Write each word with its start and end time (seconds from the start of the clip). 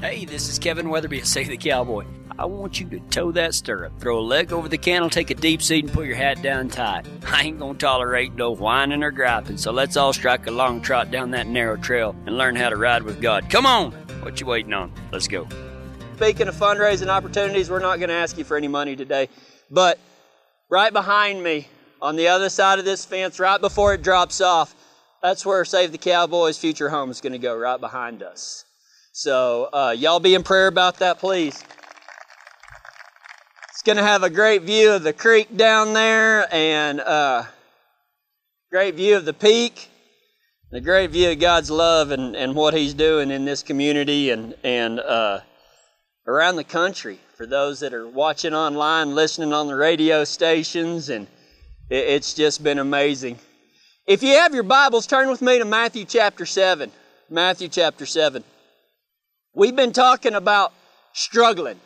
Hey, 0.00 0.24
this 0.24 0.48
is 0.48 0.60
Kevin 0.60 0.90
Weatherby 0.90 1.18
of 1.18 1.26
Save 1.26 1.48
the 1.48 1.56
Cowboy. 1.56 2.04
I 2.38 2.44
want 2.44 2.78
you 2.78 2.88
to 2.90 3.00
toe 3.10 3.32
that 3.32 3.52
stirrup, 3.52 3.98
throw 3.98 4.20
a 4.20 4.22
leg 4.22 4.52
over 4.52 4.68
the 4.68 4.78
cantle, 4.78 5.10
take 5.10 5.30
a 5.30 5.34
deep 5.34 5.60
seat, 5.60 5.86
and 5.86 5.92
put 5.92 6.06
your 6.06 6.14
hat 6.14 6.40
down 6.40 6.68
tight. 6.68 7.04
I 7.26 7.42
ain't 7.42 7.58
gonna 7.58 7.76
tolerate 7.76 8.32
no 8.36 8.52
whining 8.52 9.02
or 9.02 9.10
griping, 9.10 9.56
so 9.56 9.72
let's 9.72 9.96
all 9.96 10.12
strike 10.12 10.46
a 10.46 10.52
long 10.52 10.80
trot 10.80 11.10
down 11.10 11.32
that 11.32 11.48
narrow 11.48 11.76
trail 11.76 12.14
and 12.26 12.38
learn 12.38 12.54
how 12.54 12.68
to 12.68 12.76
ride 12.76 13.02
with 13.02 13.20
God. 13.20 13.50
Come 13.50 13.66
on! 13.66 13.90
What 14.22 14.40
you 14.40 14.46
waiting 14.46 14.72
on? 14.72 14.92
Let's 15.10 15.26
go. 15.26 15.48
Speaking 16.14 16.46
of 16.46 16.54
fundraising 16.54 17.08
opportunities, 17.08 17.68
we're 17.68 17.80
not 17.80 17.98
gonna 17.98 18.12
ask 18.12 18.38
you 18.38 18.44
for 18.44 18.56
any 18.56 18.68
money 18.68 18.94
today, 18.94 19.28
but 19.68 19.98
right 20.70 20.92
behind 20.92 21.42
me, 21.42 21.66
on 22.00 22.14
the 22.14 22.28
other 22.28 22.50
side 22.50 22.78
of 22.78 22.84
this 22.84 23.04
fence, 23.04 23.40
right 23.40 23.60
before 23.60 23.94
it 23.94 24.02
drops 24.02 24.40
off, 24.40 24.76
that's 25.20 25.44
where 25.44 25.64
Save 25.64 25.90
the 25.90 25.98
Cowboys 25.98 26.56
future 26.56 26.88
home 26.88 27.10
is 27.10 27.20
gonna 27.20 27.36
go, 27.36 27.56
right 27.56 27.80
behind 27.80 28.22
us. 28.22 28.64
So 29.18 29.68
uh, 29.72 29.96
y'all 29.98 30.20
be 30.20 30.36
in 30.36 30.44
prayer 30.44 30.68
about 30.68 31.00
that, 31.00 31.18
please. 31.18 31.60
It's 33.70 33.82
going 33.82 33.96
to 33.96 34.04
have 34.04 34.22
a 34.22 34.30
great 34.30 34.62
view 34.62 34.92
of 34.92 35.02
the 35.02 35.12
creek 35.12 35.56
down 35.56 35.92
there 35.92 36.46
and 36.54 37.00
uh, 37.00 37.42
great 38.70 38.94
view 38.94 39.16
of 39.16 39.24
the 39.24 39.32
peak, 39.32 39.88
a 40.70 40.80
great 40.80 41.10
view 41.10 41.32
of 41.32 41.40
God's 41.40 41.68
love 41.68 42.12
and, 42.12 42.36
and 42.36 42.54
what 42.54 42.74
He's 42.74 42.94
doing 42.94 43.32
in 43.32 43.44
this 43.44 43.64
community 43.64 44.30
and, 44.30 44.54
and 44.62 45.00
uh, 45.00 45.40
around 46.28 46.54
the 46.54 46.62
country 46.62 47.18
for 47.36 47.44
those 47.44 47.80
that 47.80 47.92
are 47.92 48.06
watching 48.06 48.54
online, 48.54 49.16
listening 49.16 49.52
on 49.52 49.66
the 49.66 49.74
radio 49.74 50.22
stations, 50.22 51.08
and 51.08 51.26
it, 51.90 52.04
it's 52.06 52.34
just 52.34 52.62
been 52.62 52.78
amazing. 52.78 53.36
If 54.06 54.22
you 54.22 54.34
have 54.34 54.54
your 54.54 54.62
Bibles, 54.62 55.08
turn 55.08 55.28
with 55.28 55.42
me 55.42 55.58
to 55.58 55.64
Matthew 55.64 56.04
chapter 56.04 56.46
7. 56.46 56.92
Matthew 57.28 57.66
chapter 57.66 58.06
7. 58.06 58.44
We've 59.58 59.74
been 59.74 59.92
talking 59.92 60.34
about 60.34 60.72
struggling. 61.12 61.80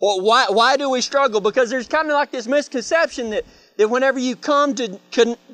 Well, 0.00 0.20
why, 0.20 0.46
why 0.50 0.76
do 0.76 0.88
we 0.88 1.00
struggle? 1.00 1.40
Because 1.40 1.68
there's 1.68 1.88
kind 1.88 2.06
of 2.06 2.14
like 2.14 2.30
this 2.30 2.46
misconception 2.46 3.30
that, 3.30 3.44
that 3.76 3.88
whenever 3.88 4.20
you 4.20 4.36
come 4.36 4.76
to, 4.76 5.00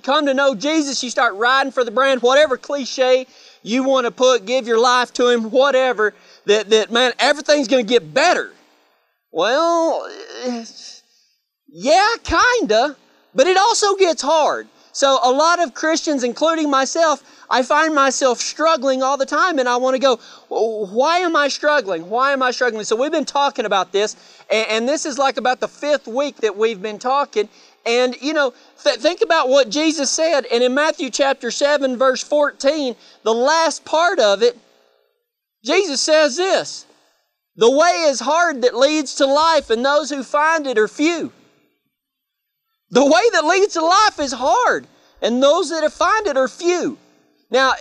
come 0.02 0.26
to 0.26 0.34
know 0.34 0.54
Jesus, 0.54 1.02
you 1.02 1.08
start 1.08 1.32
riding 1.36 1.72
for 1.72 1.82
the 1.82 1.90
brand, 1.90 2.20
whatever 2.20 2.58
cliche 2.58 3.26
you 3.62 3.82
want 3.82 4.04
to 4.04 4.10
put, 4.10 4.44
give 4.44 4.66
your 4.66 4.78
life 4.78 5.14
to 5.14 5.28
Him, 5.28 5.50
whatever, 5.50 6.12
that, 6.44 6.68
that 6.68 6.92
man, 6.92 7.14
everything's 7.18 7.66
going 7.66 7.86
to 7.86 7.88
get 7.88 8.12
better. 8.12 8.52
Well, 9.32 10.06
eh, 10.42 10.66
yeah, 11.68 12.10
kinda, 12.22 12.94
but 13.34 13.46
it 13.46 13.56
also 13.56 13.96
gets 13.96 14.20
hard. 14.20 14.68
So 14.94 15.18
a 15.24 15.32
lot 15.32 15.60
of 15.60 15.74
Christians, 15.74 16.22
including 16.22 16.70
myself, 16.70 17.20
I 17.50 17.64
find 17.64 17.92
myself 17.96 18.38
struggling 18.38 19.02
all 19.02 19.16
the 19.16 19.26
time 19.26 19.58
and 19.58 19.68
I 19.68 19.76
want 19.76 19.96
to 19.96 20.00
go, 20.00 20.20
why 20.48 21.18
am 21.18 21.34
I 21.34 21.48
struggling? 21.48 22.08
Why 22.08 22.32
am 22.32 22.44
I 22.44 22.52
struggling? 22.52 22.84
So 22.84 22.94
we've 22.94 23.10
been 23.10 23.24
talking 23.24 23.64
about 23.64 23.90
this 23.90 24.14
and, 24.48 24.88
this 24.88 25.04
is 25.04 25.18
like 25.18 25.36
about 25.36 25.58
the 25.58 25.66
fifth 25.66 26.06
week 26.06 26.36
that 26.36 26.56
we've 26.56 26.80
been 26.80 27.00
talking. 27.00 27.48
And, 27.84 28.14
you 28.22 28.32
know, 28.32 28.54
th- 28.84 28.98
think 28.98 29.20
about 29.20 29.48
what 29.48 29.68
Jesus 29.68 30.10
said. 30.10 30.46
And 30.46 30.62
in 30.62 30.74
Matthew 30.74 31.10
chapter 31.10 31.50
7, 31.50 31.96
verse 31.96 32.22
14, 32.22 32.94
the 33.24 33.34
last 33.34 33.84
part 33.84 34.20
of 34.20 34.44
it, 34.44 34.56
Jesus 35.64 36.00
says 36.00 36.36
this 36.36 36.86
The 37.56 37.70
way 37.70 38.04
is 38.06 38.20
hard 38.20 38.62
that 38.62 38.76
leads 38.76 39.16
to 39.16 39.26
life, 39.26 39.70
and 39.70 39.84
those 39.84 40.10
who 40.10 40.22
find 40.22 40.68
it 40.68 40.78
are 40.78 40.86
few. 40.86 41.32
The 42.94 43.04
way 43.04 43.22
that 43.32 43.44
leads 43.44 43.72
to 43.72 43.84
life 43.84 44.20
is 44.20 44.32
hard, 44.32 44.86
and 45.20 45.42
those 45.42 45.68
that 45.70 45.82
have 45.82 45.92
find 45.92 46.28
it 46.28 46.36
are 46.36 46.46
few. 46.46 46.96
Now, 47.50 47.72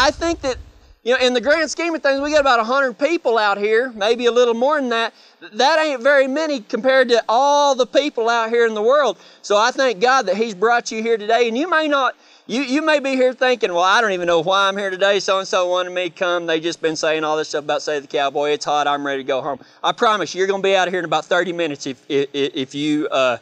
I 0.00 0.10
think 0.10 0.40
that, 0.40 0.56
you 1.02 1.12
know, 1.12 1.20
in 1.20 1.34
the 1.34 1.42
grand 1.42 1.70
scheme 1.70 1.94
of 1.94 2.02
things, 2.02 2.22
we 2.22 2.30
got 2.30 2.40
about 2.40 2.56
100 2.60 2.98
people 2.98 3.36
out 3.36 3.58
here, 3.58 3.92
maybe 3.94 4.24
a 4.24 4.32
little 4.32 4.54
more 4.54 4.80
than 4.80 4.88
that. 4.88 5.12
That 5.52 5.78
ain't 5.78 6.02
very 6.02 6.26
many 6.26 6.60
compared 6.60 7.10
to 7.10 7.22
all 7.28 7.74
the 7.74 7.86
people 7.86 8.30
out 8.30 8.48
here 8.48 8.66
in 8.66 8.72
the 8.72 8.80
world. 8.80 9.18
So 9.42 9.58
I 9.58 9.72
thank 9.72 10.00
God 10.00 10.22
that 10.22 10.38
He's 10.38 10.54
brought 10.54 10.90
you 10.90 11.02
here 11.02 11.18
today. 11.18 11.48
And 11.48 11.58
you 11.58 11.68
may 11.68 11.86
not, 11.86 12.16
you, 12.46 12.62
you 12.62 12.80
may 12.80 12.98
be 12.98 13.10
here 13.10 13.34
thinking, 13.34 13.74
well, 13.74 13.82
I 13.82 14.00
don't 14.00 14.12
even 14.12 14.26
know 14.26 14.40
why 14.40 14.68
I'm 14.68 14.76
here 14.78 14.88
today. 14.88 15.20
So 15.20 15.38
and 15.38 15.46
so 15.46 15.68
wanted 15.68 15.90
me 15.90 16.08
to 16.08 16.16
come. 16.16 16.46
They 16.46 16.60
just 16.60 16.80
been 16.80 16.96
saying 16.96 17.24
all 17.24 17.36
this 17.36 17.50
stuff 17.50 17.64
about 17.64 17.82
Save 17.82 18.00
the 18.00 18.08
Cowboy. 18.08 18.52
It's 18.52 18.64
hot. 18.64 18.86
I'm 18.86 19.06
ready 19.06 19.22
to 19.22 19.26
go 19.26 19.42
home. 19.42 19.60
I 19.84 19.92
promise 19.92 20.34
you, 20.34 20.38
you're 20.38 20.48
going 20.48 20.62
to 20.62 20.66
be 20.66 20.74
out 20.74 20.88
of 20.88 20.94
here 20.94 21.00
in 21.00 21.04
about 21.04 21.26
30 21.26 21.52
minutes 21.52 21.86
if, 21.86 22.02
if, 22.08 22.30
if 22.32 22.74
you, 22.74 23.06
uh, 23.08 23.36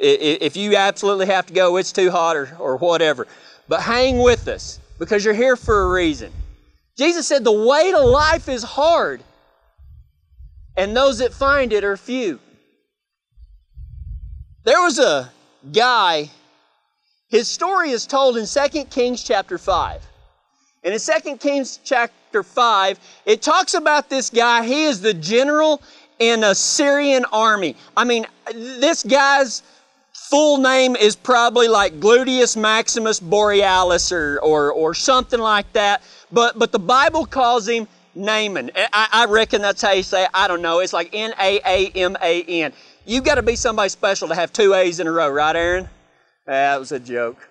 if 0.00 0.56
you 0.56 0.76
absolutely 0.76 1.26
have 1.26 1.46
to 1.46 1.52
go, 1.52 1.76
it's 1.76 1.92
too 1.92 2.10
hot 2.10 2.36
or, 2.36 2.56
or 2.58 2.76
whatever. 2.76 3.26
But 3.68 3.82
hang 3.82 4.18
with 4.18 4.48
us 4.48 4.80
because 4.98 5.24
you're 5.24 5.34
here 5.34 5.56
for 5.56 5.82
a 5.82 5.88
reason. 5.90 6.32
Jesus 6.96 7.26
said 7.26 7.44
the 7.44 7.52
way 7.52 7.92
to 7.92 8.00
life 8.00 8.48
is 8.48 8.62
hard, 8.62 9.22
and 10.76 10.96
those 10.96 11.18
that 11.18 11.32
find 11.32 11.72
it 11.72 11.84
are 11.84 11.96
few. 11.96 12.40
There 14.64 14.80
was 14.80 14.98
a 14.98 15.30
guy, 15.72 16.30
his 17.28 17.48
story 17.48 17.90
is 17.90 18.06
told 18.06 18.36
in 18.36 18.46
2 18.46 18.84
Kings 18.84 19.22
chapter 19.22 19.58
5. 19.58 20.02
And 20.84 20.94
in 20.94 21.00
2 21.00 21.36
Kings 21.36 21.80
chapter 21.84 22.42
5, 22.42 23.00
it 23.26 23.42
talks 23.42 23.74
about 23.74 24.10
this 24.10 24.30
guy. 24.30 24.64
He 24.64 24.84
is 24.84 25.00
the 25.00 25.14
general 25.14 25.82
in 26.18 26.44
a 26.44 26.54
Syrian 26.54 27.24
army. 27.32 27.76
I 27.96 28.04
mean, 28.04 28.26
this 28.52 29.02
guy's 29.02 29.62
full 30.28 30.58
name 30.58 30.94
is 30.94 31.16
probably 31.16 31.68
like 31.68 32.00
Gluteus 32.00 32.56
Maximus 32.56 33.18
Borealis 33.18 34.12
or, 34.12 34.38
or, 34.40 34.70
or 34.72 34.92
something 34.92 35.40
like 35.40 35.72
that. 35.72 36.02
But, 36.30 36.58
but 36.58 36.70
the 36.70 36.78
Bible 36.78 37.24
calls 37.24 37.66
him 37.66 37.88
Naaman. 38.14 38.70
I, 38.76 39.08
I 39.12 39.24
reckon 39.26 39.62
that's 39.62 39.80
how 39.80 39.92
you 39.92 40.02
say 40.02 40.24
it. 40.24 40.30
I 40.34 40.46
don't 40.46 40.60
know. 40.60 40.80
It's 40.80 40.92
like 40.92 41.10
N 41.14 41.32
A 41.40 41.60
A 41.64 41.90
M 41.94 42.16
A 42.20 42.42
N. 42.42 42.72
You've 43.06 43.24
got 43.24 43.36
to 43.36 43.42
be 43.42 43.56
somebody 43.56 43.88
special 43.88 44.28
to 44.28 44.34
have 44.34 44.52
two 44.52 44.74
A's 44.74 45.00
in 45.00 45.06
a 45.06 45.12
row, 45.12 45.30
right, 45.30 45.56
Aaron? 45.56 45.88
That 46.44 46.78
was 46.78 46.92
a 46.92 47.00
joke. 47.00 47.48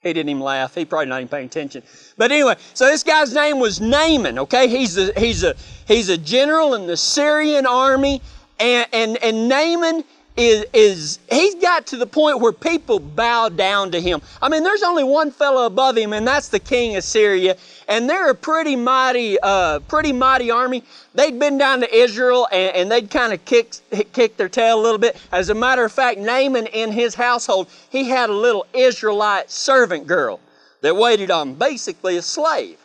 He 0.00 0.12
didn't 0.12 0.30
even 0.30 0.42
laugh. 0.42 0.74
He 0.74 0.84
probably 0.84 1.06
not 1.06 1.20
even 1.20 1.28
paying 1.28 1.46
attention. 1.46 1.84
But 2.16 2.32
anyway, 2.32 2.56
so 2.74 2.86
this 2.86 3.04
guy's 3.04 3.32
name 3.34 3.60
was 3.60 3.80
Naaman, 3.80 4.38
okay? 4.40 4.68
He's 4.68 4.98
a, 4.98 5.12
he's 5.18 5.44
a, 5.44 5.54
he's 5.86 6.08
a 6.08 6.18
general 6.18 6.74
in 6.74 6.86
the 6.88 6.96
Syrian 6.96 7.66
army. 7.66 8.20
And, 8.58 8.86
and, 8.92 9.16
and 9.22 9.48
Naaman 9.48 10.02
is, 10.36 10.66
is 10.72 11.18
he's 11.30 11.54
got 11.56 11.86
to 11.88 11.96
the 11.96 12.06
point 12.06 12.40
where 12.40 12.52
people 12.52 12.98
bow 12.98 13.48
down 13.48 13.90
to 13.92 14.00
him. 14.00 14.20
I 14.42 14.48
mean, 14.48 14.62
there's 14.62 14.82
only 14.82 15.04
one 15.04 15.30
fellow 15.30 15.66
above 15.66 15.96
him, 15.96 16.12
and 16.12 16.26
that's 16.26 16.48
the 16.48 16.58
king 16.58 16.96
of 16.96 17.04
Syria. 17.04 17.56
And 17.88 18.10
they're 18.10 18.30
a 18.30 18.34
pretty 18.34 18.76
mighty, 18.76 19.38
uh, 19.42 19.78
pretty 19.80 20.12
mighty 20.12 20.50
army. 20.50 20.82
They'd 21.14 21.38
been 21.38 21.56
down 21.56 21.80
to 21.80 21.94
Israel, 21.94 22.48
and, 22.52 22.76
and 22.76 22.92
they'd 22.92 23.10
kind 23.10 23.32
of 23.32 23.44
kicked, 23.44 23.82
kicked 24.12 24.36
their 24.36 24.48
tail 24.48 24.80
a 24.80 24.82
little 24.82 24.98
bit. 24.98 25.16
As 25.32 25.48
a 25.50 25.54
matter 25.54 25.84
of 25.84 25.92
fact, 25.92 26.18
Naaman 26.18 26.66
in 26.66 26.92
his 26.92 27.14
household, 27.14 27.68
he 27.90 28.08
had 28.08 28.28
a 28.28 28.34
little 28.34 28.66
Israelite 28.74 29.50
servant 29.50 30.06
girl 30.06 30.40
that 30.82 30.94
waited 30.96 31.30
on 31.30 31.50
him, 31.50 31.54
basically 31.54 32.16
a 32.16 32.22
slave. 32.22 32.78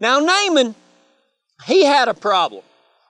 Now, 0.00 0.20
Naaman, 0.20 0.74
he 1.66 1.84
had 1.84 2.08
a 2.08 2.14
problem. 2.14 2.62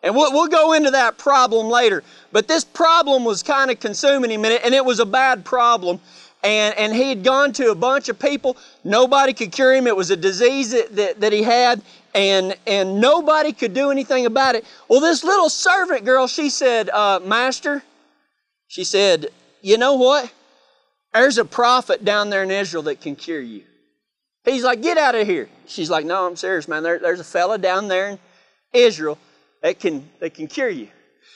And 0.06 0.15
we'll, 0.15 0.33
we'll 0.33 0.47
go 0.47 0.72
into 0.72 0.93
that 0.93 1.19
problem 1.19 1.67
later. 1.67 2.05
But 2.31 2.47
this 2.47 2.62
problem 2.65 3.25
was 3.25 3.43
kind 3.43 3.72
of 3.72 3.81
consuming 3.81 4.31
him, 4.31 4.44
and 4.44 4.72
it 4.72 4.84
was 4.84 5.00
a 5.00 5.05
bad 5.05 5.44
problem. 5.44 5.99
And, 6.44 6.78
and 6.78 6.94
he 6.94 7.09
had 7.09 7.25
gone 7.25 7.53
to 7.55 7.72
a 7.72 7.75
bunch 7.75 8.09
of 8.09 8.16
people. 8.16 8.56
Nobody 8.84 9.33
could 9.33 9.50
cure 9.50 9.75
him. 9.75 9.89
It 9.89 9.97
was 9.97 10.12
a 10.12 10.16
disease 10.16 10.71
that, 10.71 10.95
that, 10.95 11.21
that 11.21 11.33
he 11.33 11.43
had, 11.43 11.83
and, 12.15 12.56
and 12.69 13.00
nobody 13.00 13.53
could 13.53 13.75
do 13.75 13.91
anything 13.91 14.27
about 14.27 14.55
it. 14.55 14.65
Well, 14.89 15.00
this 15.00 15.25
little 15.25 15.50
servant 15.50 16.05
girl, 16.05 16.28
she 16.28 16.50
said, 16.50 16.89
uh, 16.91 17.19
Master, 17.25 17.83
she 18.69 18.84
said, 18.84 19.31
You 19.61 19.77
know 19.77 19.95
what? 19.95 20.33
There's 21.15 21.39
a 21.39 21.45
prophet 21.45 22.05
down 22.05 22.31
there 22.31 22.45
in 22.45 22.53
Israel 22.53 22.84
that 22.84 23.00
can 23.00 23.16
cure 23.16 23.41
you. 23.41 23.65
He's 24.45 24.62
like, 24.62 24.83
Get 24.83 24.99
out 24.99 25.16
of 25.16 25.27
here. 25.27 25.49
She's 25.66 25.91
like, 25.91 26.06
No, 26.06 26.28
I'm 26.28 26.37
serious, 26.37 26.69
man. 26.69 26.84
There, 26.84 27.00
there's 27.00 27.19
a 27.19 27.25
fella 27.25 27.59
down 27.59 27.89
there 27.89 28.11
in 28.11 28.19
Israel 28.72 29.19
that 29.66 29.81
can, 29.81 30.09
that 30.21 30.33
can 30.33 30.47
cure 30.47 30.68
you. 30.68 30.86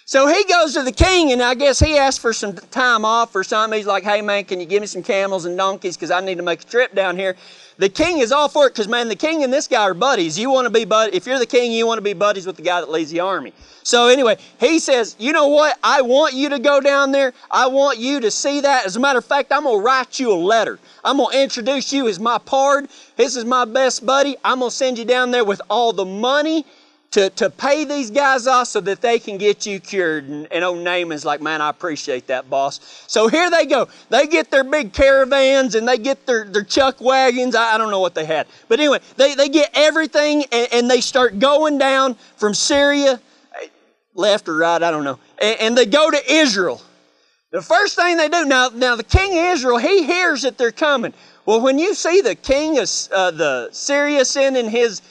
So 0.05 0.29
he 0.29 0.45
goes 0.45 0.75
to 0.75 0.85
the 0.85 0.93
king, 0.93 1.33
and 1.33 1.43
I 1.43 1.55
guess 1.55 1.81
he 1.81 1.99
asked 1.99 2.21
for 2.21 2.33
some 2.33 2.55
time 2.55 3.05
off 3.05 3.35
or 3.35 3.43
something. 3.43 3.77
He's 3.77 3.89
like, 3.89 4.05
hey, 4.05 4.23
man, 4.23 4.45
can 4.45 4.61
you 4.61 4.67
give 4.67 4.81
me 4.81 4.87
some 4.87 5.03
camels 5.03 5.47
and 5.47 5.57
donkeys 5.57 5.97
because 5.97 6.13
I 6.13 6.21
need 6.21 6.37
to 6.37 6.45
make 6.45 6.63
a 6.63 6.65
trip 6.65 6.95
down 6.95 7.17
here. 7.17 7.35
The 7.79 7.89
king 7.89 8.19
is 8.19 8.31
all 8.31 8.49
for 8.49 8.67
it 8.67 8.71
because, 8.71 8.87
man, 8.87 9.09
the 9.09 9.17
king 9.17 9.43
and 9.43 9.53
this 9.53 9.67
guy 9.67 9.83
are 9.83 9.95
buddies. 9.95 10.39
You 10.39 10.49
want 10.49 10.67
to 10.67 10.71
be 10.71 10.85
bud- 10.85 11.13
if 11.13 11.27
you're 11.27 11.41
the 11.41 11.47
king, 11.47 11.73
you 11.73 11.89
want 11.89 11.99
to 11.99 12.03
be 12.03 12.13
buddies 12.13 12.47
with 12.47 12.55
the 12.55 12.63
guy 12.63 12.81
that 12.81 12.89
leads 12.89 13.11
the 13.11 13.19
army. 13.19 13.53
So 13.83 14.07
anyway, 14.07 14.37
he 14.61 14.79
says, 14.79 15.17
you 15.19 15.33
know 15.33 15.49
what? 15.49 15.77
I 15.83 16.03
want 16.03 16.35
you 16.35 16.51
to 16.51 16.61
go 16.61 16.81
down 16.81 17.11
there. 17.11 17.33
I 17.51 17.67
want 17.67 17.99
you 17.99 18.21
to 18.21 18.31
see 18.31 18.61
that. 18.61 18.87
As 18.87 18.95
a 18.95 19.01
matter 19.01 19.19
of 19.19 19.25
fact, 19.25 19.51
I'm 19.51 19.65
going 19.65 19.81
to 19.81 19.85
write 19.85 20.21
you 20.21 20.33
a 20.33 20.35
letter. 20.35 20.79
I'm 21.05 21.17
going 21.17 21.33
to 21.33 21.43
introduce 21.43 21.93
you 21.93 22.07
as 22.07 22.21
my 22.21 22.39
pard. 22.39 22.89
This 23.17 23.35
is 23.35 23.45
my 23.45 23.65
best 23.65 24.07
buddy. 24.07 24.37
I'm 24.45 24.61
going 24.61 24.71
to 24.71 24.77
send 24.77 24.99
you 24.99 25.05
down 25.05 25.31
there 25.33 25.45
with 25.45 25.61
all 25.69 25.93
the 25.93 26.05
money 26.05 26.65
to, 27.13 27.29
to 27.31 27.51
pay 27.51 27.85
these 27.85 28.11
guys 28.11 28.47
off 28.47 28.69
so 28.69 28.81
that 28.81 29.01
they 29.01 29.19
can 29.19 29.37
get 29.37 29.67
you 29.67 29.81
cured. 29.81 30.29
And, 30.29 30.47
and 30.53 30.65
old 30.65 30.79
Naaman's 30.79 31.25
like, 31.25 31.41
man, 31.41 31.61
I 31.61 31.69
appreciate 31.69 32.29
that, 32.29 32.49
boss. 32.49 33.05
So 33.09 33.27
here 33.27 33.51
they 33.51 33.67
go. 33.67 33.89
They 34.11 34.27
get 34.27 34.51
their 34.51 34.63
big 34.63 34.93
caravans 34.93 35.75
and 35.75 35.89
they 35.89 35.99
get 35.99 36.25
their, 36.27 36.45
their 36.45 36.63
chuck 36.63 37.01
wagons. 37.01 37.57
I, 37.57 37.75
I 37.75 37.79
don't 37.79 37.91
know 37.91 38.01
what 38.01 38.15
they 38.15 38.25
had. 38.25 38.47
But 38.69 38.79
anyway, 38.79 39.01
they, 39.17 39.35
they 39.35 39.49
get 39.49 39.71
everything 39.75 40.45
and, 40.53 40.69
and 40.73 40.91
they 40.91 41.01
start 41.01 41.39
going 41.39 41.79
down 41.79 42.15
from 42.37 42.55
Syria. 42.55 43.21
left 44.15 44.49
or 44.49 44.57
right, 44.57 44.83
I 44.83 44.91
don't 44.93 45.05
know. 45.05 45.19
And, 45.41 45.61
and 45.61 45.79
they 45.79 45.87
go 45.87 46.11
to 46.11 46.33
Israel. 46.33 46.81
The 47.51 47.63
first 47.63 47.97
thing 47.97 48.17
they 48.17 48.29
do, 48.29 48.45
now, 48.45 48.69
now 48.69 48.95
the 48.95 49.03
king 49.03 49.37
of 49.37 49.45
Israel, 49.47 49.79
he 49.79 50.05
hears 50.05 50.43
that 50.43 50.57
they're 50.57 50.71
coming. 50.71 51.13
Well, 51.45 51.61
when 51.61 51.81
you 51.81 51.95
see 51.95 52.21
the 52.21 52.37
king 52.37 52.79
of 52.79 52.89
uh, 53.11 53.33
the 53.33 53.71
Syria 53.73 54.25
sending 54.25 54.71
his 54.71 55.03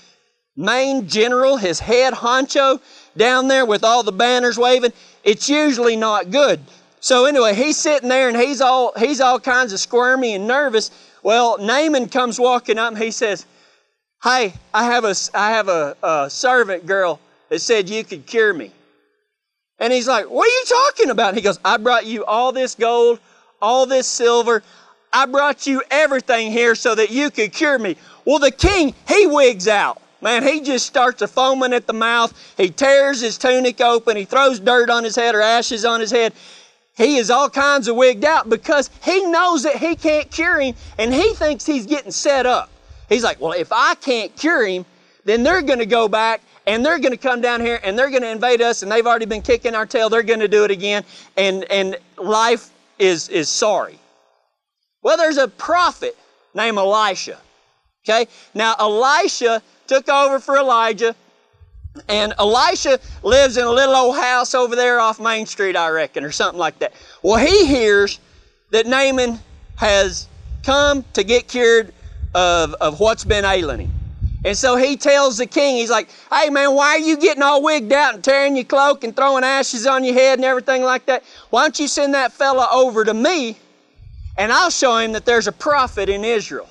main 0.60 1.08
general, 1.08 1.56
his 1.58 1.80
head 1.80 2.14
honcho, 2.14 2.82
down 3.16 3.48
there 3.48 3.66
with 3.66 3.84
all 3.84 4.04
the 4.04 4.12
banners 4.12 4.58
waving, 4.58 4.92
it's 5.24 5.50
usually 5.50 5.96
not 5.96 6.30
good. 6.30 6.60
So 7.00 7.26
anyway, 7.26 7.56
he's 7.56 7.78
sitting 7.78 8.10
there 8.10 8.28
and 8.28 8.38
he's 8.38 8.60
all 8.60 8.92
he's 8.98 9.22
all 9.22 9.40
kinds 9.40 9.72
of 9.72 9.80
squirmy 9.80 10.36
and 10.36 10.46
nervous. 10.48 10.92
Well, 11.24 11.58
Naaman 11.58 12.10
comes 12.10 12.40
walking 12.40 12.78
up 12.78 12.90
and 12.94 13.02
he 13.02 13.12
says, 13.12 13.46
"Hey, 14.22 14.54
I 14.74 14.84
have 14.84 15.06
a 15.06 15.16
I 15.34 15.52
have 15.52 15.70
a, 15.70 15.96
a 16.04 16.30
servant 16.30 16.86
girl 16.86 17.22
that 17.48 17.60
said 17.60 17.90
you 17.90 18.04
could 18.04 18.26
cure 18.26 18.54
me." 18.54 18.72
And 19.80 19.94
he's 19.94 20.10
like, 20.10 20.30
"What 20.30 20.46
are 20.46 20.52
you 20.52 20.66
talking 20.68 21.10
about?" 21.10 21.30
And 21.30 21.38
he 21.38 21.42
goes, 21.42 21.60
"I 21.64 21.78
brought 21.78 22.06
you 22.06 22.26
all 22.26 22.52
this 22.52 22.76
gold, 22.76 23.20
all 23.62 23.86
this 23.86 24.08
silver. 24.08 24.62
I 25.12 25.26
brought 25.26 25.66
you 25.66 25.82
everything 25.90 26.52
here 26.52 26.76
so 26.76 26.96
that 26.96 27.12
you 27.12 27.32
could 27.32 27.54
cure 27.54 27.80
me." 27.80 27.96
Well, 28.26 28.40
the 28.40 28.52
king, 28.52 28.94
he 29.08 29.26
wigs 29.26 29.70
out. 29.70 30.02
Man, 30.22 30.44
he 30.44 30.62
just 30.62 30.86
starts 30.86 31.22
a 31.22 31.28
foaming 31.28 31.74
at 31.74 31.88
the 31.88 31.94
mouth. 31.94 32.34
He 32.58 32.70
tears 32.70 33.22
his 33.22 33.38
tunic 33.38 33.80
open. 33.80 34.18
He 34.18 34.26
throws 34.26 34.60
dirt 34.60 34.90
on 34.90 35.04
his 35.04 35.16
head 35.16 35.34
or 35.34 35.42
ashes 35.42 35.86
on 35.86 36.02
his 36.02 36.12
head. 36.12 36.34
He 36.98 37.16
is 37.16 37.32
all 37.32 37.50
kinds 37.50 37.88
of 37.88 37.96
wigged 37.96 38.26
out 38.26 38.50
because 38.50 38.90
he 39.04 39.26
knows 39.26 39.64
that 39.64 39.78
he 39.78 39.96
can't 39.96 40.30
cure 40.30 40.60
him 40.60 40.76
and 40.98 41.14
he 41.14 41.34
thinks 41.34 41.66
he's 41.66 41.86
getting 41.86 42.12
set 42.12 42.46
up. 42.46 42.70
He's 43.08 43.24
like, 43.24 43.40
well, 43.40 43.54
if 43.54 43.72
I 43.72 43.96
can't 43.96 44.36
cure 44.36 44.68
him, 44.68 44.86
then 45.24 45.44
they're 45.44 45.62
going 45.62 45.80
to 45.80 45.86
go 45.86 46.10
back 46.10 46.42
and 46.68 46.86
they're 46.86 47.00
going 47.00 47.14
to 47.14 47.18
come 47.18 47.40
down 47.40 47.62
here 47.62 47.80
and 47.84 47.98
they're 47.98 48.10
going 48.10 48.24
to 48.24 48.30
invade 48.30 48.62
us 48.62 48.84
and 48.84 48.92
they've 48.92 49.08
already 49.08 49.26
been 49.26 49.42
kicking 49.42 49.76
our 49.76 49.86
tail. 49.86 50.10
They're 50.10 50.24
going 50.24 50.42
to 50.42 50.50
do 50.50 50.66
it 50.66 50.72
again 50.72 51.06
and, 51.38 51.64
and 51.72 51.96
life 52.18 52.70
is, 52.98 53.30
is 53.30 53.48
sorry. 53.48 53.98
Well, 55.02 55.16
there's 55.16 55.38
a 55.38 55.48
prophet 55.48 56.18
named 56.54 56.78
Elisha. 56.78 57.40
Okay? 58.04 58.28
Now, 58.54 58.76
Elisha 58.78 59.62
took 59.90 60.08
over 60.08 60.40
for 60.40 60.58
Elijah. 60.58 61.16
And 62.08 62.34
Elisha 62.38 63.00
lives 63.24 63.58
in 63.58 63.66
a 63.66 63.72
little 63.72 63.96
old 63.96 64.16
house 64.16 64.54
over 64.54 64.76
there 64.76 65.00
off 65.00 65.20
Main 65.20 65.48
Street, 65.48 65.76
I 65.76 65.90
reckon, 65.90 66.24
or 66.24 66.32
something 66.32 66.60
like 66.60 66.78
that. 66.80 66.94
Well, 67.24 67.44
he 67.44 67.66
hears 67.66 68.20
that 68.70 68.86
Naaman 68.86 69.40
has 69.76 70.28
come 70.64 71.04
to 71.14 71.24
get 71.24 71.48
cured 71.48 71.92
of, 72.36 72.76
of 72.76 73.00
what's 73.00 73.26
been 73.26 73.44
ailing 73.44 73.82
him. 73.82 73.92
And 74.46 74.56
so 74.56 74.78
he 74.78 74.96
tells 74.96 75.38
the 75.38 75.48
king, 75.48 75.78
he's 75.78 75.90
like, 75.90 76.10
hey 76.32 76.50
man, 76.50 76.74
why 76.76 76.90
are 76.90 77.00
you 77.00 77.18
getting 77.18 77.44
all 77.44 77.62
wigged 77.62 77.92
out 77.92 78.14
and 78.14 78.24
tearing 78.24 78.56
your 78.56 78.66
cloak 78.66 79.04
and 79.04 79.14
throwing 79.14 79.44
ashes 79.44 79.86
on 79.88 80.04
your 80.04 80.14
head 80.14 80.38
and 80.38 80.46
everything 80.46 80.84
like 80.84 81.08
that? 81.08 81.24
Why 81.50 81.64
don't 81.64 81.78
you 81.80 81.88
send 81.88 82.14
that 82.14 82.32
fella 82.32 82.70
over 82.72 83.04
to 83.04 83.14
me 83.14 83.58
and 84.38 84.54
I'll 84.54 84.70
show 84.70 84.98
him 84.98 85.12
that 85.14 85.26
there's 85.26 85.48
a 85.48 85.52
prophet 85.52 86.08
in 86.08 86.24
Israel 86.24 86.70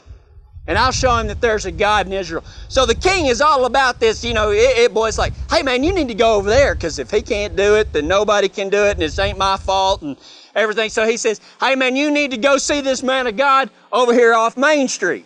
and 0.68 0.78
I'll 0.78 0.92
show 0.92 1.16
him 1.16 1.26
that 1.28 1.40
there's 1.40 1.64
a 1.64 1.72
God 1.72 2.06
in 2.06 2.12
Israel. 2.12 2.44
So 2.68 2.86
the 2.86 2.94
king 2.94 3.26
is 3.26 3.40
all 3.40 3.64
about 3.64 3.98
this, 3.98 4.22
you 4.22 4.34
know, 4.34 4.52
it, 4.52 4.78
it 4.78 4.94
boy's 4.94 5.18
like, 5.18 5.32
hey 5.50 5.62
man, 5.62 5.82
you 5.82 5.92
need 5.94 6.08
to 6.08 6.14
go 6.14 6.36
over 6.36 6.48
there 6.48 6.74
because 6.74 6.98
if 6.98 7.10
he 7.10 7.22
can't 7.22 7.56
do 7.56 7.76
it, 7.76 7.92
then 7.92 8.06
nobody 8.06 8.48
can 8.48 8.68
do 8.68 8.84
it 8.84 8.92
and 8.92 9.00
this 9.00 9.18
ain't 9.18 9.38
my 9.38 9.56
fault 9.56 10.02
and 10.02 10.16
everything. 10.54 10.90
So 10.90 11.06
he 11.06 11.16
says, 11.16 11.40
hey 11.58 11.74
man, 11.74 11.96
you 11.96 12.10
need 12.10 12.30
to 12.30 12.36
go 12.36 12.58
see 12.58 12.82
this 12.82 13.02
man 13.02 13.26
of 13.26 13.36
God 13.36 13.70
over 13.90 14.12
here 14.12 14.34
off 14.34 14.56
Main 14.56 14.86
Street. 14.86 15.24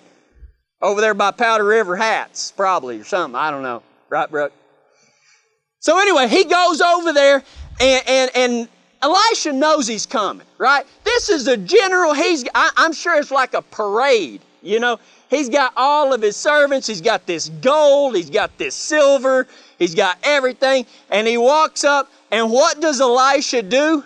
Over 0.81 1.01
there 1.01 1.15
by 1.15 1.31
Powder 1.33 1.65
River 1.65 1.97
Hats, 1.97 2.53
probably, 2.53 2.99
or 3.01 3.05
something. 3.05 3.37
I 3.37 3.51
don't 3.51 3.63
know. 3.63 3.83
Right, 4.09 4.31
Brooke? 4.31 4.53
So 5.81 5.99
anyway, 5.99 6.29
he 6.29 6.45
goes 6.45 6.81
over 6.81 7.13
there 7.13 7.43
and, 7.81 8.03
and, 8.07 8.31
and 8.35 8.69
Elisha 9.03 9.53
knows 9.53 9.89
he's 9.89 10.07
coming, 10.07 10.47
right? 10.59 10.87
This 11.03 11.29
is 11.29 11.49
a 11.49 11.57
general, 11.57 12.15
he's, 12.15 12.45
I, 12.55 12.71
I'm 12.77 12.93
sure 12.93 13.19
it's 13.19 13.33
like 13.33 13.55
a 13.55 13.63
parade, 13.63 14.41
you 14.63 14.79
know? 14.79 15.01
He's 15.33 15.49
got 15.49 15.73
all 15.79 16.13
of 16.13 16.21
his 16.21 16.37
servants. 16.37 16.87
He's 16.87 17.01
got 17.01 17.25
this 17.27 17.49
gold. 17.49 18.15
He's 18.15 18.29
got 18.29 18.59
this 18.59 18.75
silver. 18.75 19.49
He's 19.79 19.95
got 19.95 20.19
everything. 20.23 20.85
And 21.11 21.27
he 21.27 21.39
walks 21.39 21.85
up, 21.85 22.13
and 22.31 22.51
what 22.51 22.83
does 22.83 23.01
Elisha 23.01 23.63
do? 23.63 24.05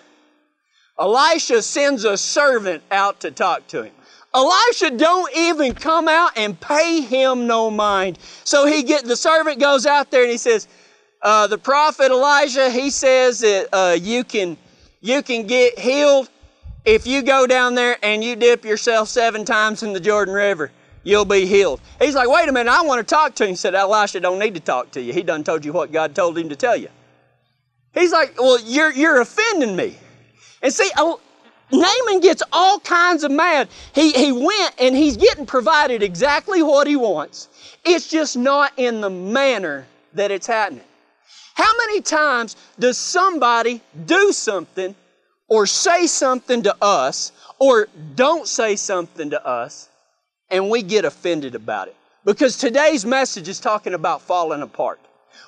Elisha 0.96 1.62
sends 1.62 2.05
a 2.05 2.17
servant 2.17 2.84
out 2.93 3.19
to 3.20 3.32
talk 3.32 3.67
to 3.69 3.82
him. 3.82 3.93
Elisha 4.32 4.93
don't 4.93 5.37
even 5.37 5.75
come 5.75 6.06
out 6.06 6.31
and 6.38 6.61
pay 6.61 7.00
him 7.00 7.49
no 7.49 7.72
mind. 7.72 8.20
So 8.44 8.64
he 8.64 8.84
get 8.84 9.05
the 9.05 9.17
servant 9.17 9.58
goes 9.58 9.84
out 9.84 10.12
there 10.12 10.22
and 10.22 10.31
he 10.31 10.38
says, 10.38 10.69
uh, 11.22 11.49
the 11.49 11.58
prophet 11.58 12.12
Elijah, 12.12 12.70
he 12.70 12.88
says 12.88 13.40
that 13.40 13.69
uh, 13.72 13.96
you 14.00 14.22
can 14.22 14.56
you 15.00 15.22
can 15.22 15.49
get 15.49 15.76
healed 15.76 16.31
if 16.84 17.05
you 17.05 17.22
go 17.22 17.49
down 17.49 17.75
there 17.75 17.96
and 18.05 18.22
you 18.22 18.37
dip 18.37 18.64
yourself 18.64 19.08
seven 19.08 19.44
times 19.44 19.82
in 19.82 19.93
the 19.93 19.99
Jordan 19.99 20.32
River 20.32 20.70
you'll 21.06 21.25
be 21.25 21.47
healed. 21.47 21.81
He's 22.00 22.17
like, 22.17 22.29
wait 22.29 22.49
a 22.49 22.53
minute, 22.53 22.70
I 22.70 22.82
want 22.82 22.99
to 22.99 23.14
talk 23.14 23.37
to 23.37 23.44
him. 23.44 23.50
He 23.50 23.56
said, 23.56 23.75
Elisha 23.75 24.19
don't 24.19 24.41
need 24.41 24.55
to 24.55 24.61
talk 24.61 24.91
to 24.91 25.00
you. 25.00 25.12
He 25.12 25.23
done 25.23 25.44
told 25.44 25.64
you 25.64 25.73
what 25.73 25.93
God 25.93 26.14
told 26.17 26.37
him 26.37 26.49
to 26.49 26.56
tell 26.56 26.76
you. 26.76 26.88
He's 27.94 28.12
like, 28.12 28.38
well, 28.38 28.58
you're, 28.61 28.93
you're 28.93 29.20
offending 29.20 29.76
me. 29.76 29.97
And 30.61 30.73
see, 30.73 30.91
oh, 30.99 31.20
Naaman 31.70 32.20
gets 32.20 32.43
all 32.53 32.81
kinds 32.81 33.23
of 33.23 33.31
mad. 33.31 33.69
He, 33.94 34.11
he 34.11 34.32
went 34.32 34.75
and 34.81 34.97
he's 34.97 35.17
getting 35.17 35.47
provided 35.47 36.03
exactly 36.03 36.62
what 36.62 36.88
he 36.88 36.97
wants. 36.97 37.49
It's 37.85 38.08
just 38.08 38.37
not 38.37 38.73
in 38.76 39.00
the 39.00 39.11
manner 39.11 39.87
that 40.14 40.32
it's 40.32 40.49
happening. 40.49 40.85
How 41.55 41.73
many 41.87 42.00
times 42.00 42.56
does 42.81 42.99
somebody 42.99 43.81
do 44.06 44.32
something 44.32 44.94
or 45.47 45.67
say 45.67 46.08
something 46.08 46.64
to 46.64 46.76
us 46.82 47.31
or 47.61 47.87
don't 48.17 48.49
say 48.49 48.75
something 48.75 49.31
to 49.31 49.47
us 49.47 49.88
and 50.50 50.70
we 50.70 50.82
get 50.82 51.04
offended 51.04 51.54
about 51.54 51.88
it. 51.88 51.96
Because 52.25 52.56
today's 52.56 53.06
message 53.06 53.48
is 53.48 53.60
talking 53.60 53.94
about 53.94 54.20
falling 54.22 54.62
apart. 54.62 55.00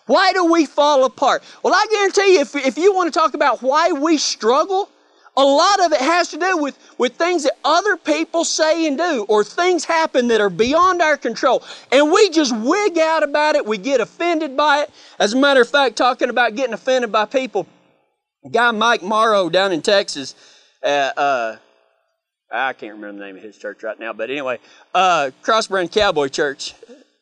Why 0.07 0.33
do 0.33 0.45
we 0.51 0.65
fall 0.65 1.05
apart? 1.05 1.43
Well, 1.63 1.75
I 1.75 1.87
guarantee 1.91 2.35
you, 2.35 2.41
if, 2.41 2.55
if 2.55 2.79
you 2.79 2.95
want 2.95 3.13
to 3.13 3.19
talk 3.19 3.35
about 3.35 3.63
why 3.63 3.93
we 3.93 4.17
struggle, 4.17 4.89
a 5.37 5.45
lot 5.45 5.85
of 5.85 5.93
it 5.93 6.01
has 6.01 6.29
to 6.29 6.39
do 6.39 6.57
with, 6.57 6.79
with 6.99 7.15
things 7.15 7.45
that 7.45 7.53
other 7.65 7.97
people 7.97 8.45
say 8.45 8.87
and 8.87 8.99
do, 8.99 9.25
or 9.29 9.45
things 9.45 9.85
happen 9.85 10.29
that 10.29 10.41
are 10.41 10.51
beyond 10.51 11.01
our 11.01 11.17
control. 11.17 11.63
And 11.93 12.11
we 12.11 12.31
just 12.31 12.57
wig 12.57 12.99
out 12.99 13.23
about 13.23 13.55
it. 13.55 13.65
We 13.65 13.79
get 13.79 14.01
offended 14.01 14.57
by 14.57 14.83
it. 14.83 14.91
As 15.19 15.35
a 15.35 15.37
matter 15.37 15.61
of 15.61 15.69
fact, 15.69 15.97
talking 15.97 16.29
about 16.29 16.55
getting 16.57 16.75
offended 16.75 17.13
by 17.13 17.25
people, 17.25 17.67
guy 18.51 18.71
Mike 18.73 19.03
Morrow 19.03 19.49
down 19.49 19.73
in 19.73 19.83
Texas, 19.83 20.35
uh, 20.83 21.11
uh, 21.17 21.57
I 22.51 22.73
can't 22.73 22.95
remember 22.95 23.19
the 23.19 23.27
name 23.27 23.37
of 23.37 23.43
his 23.43 23.59
church 23.59 23.83
right 23.83 23.99
now, 23.99 24.13
but 24.13 24.31
anyway, 24.31 24.59
uh, 24.95 25.31
Crossbrand 25.43 25.93
Cowboy 25.93 26.29
Church 26.29 26.75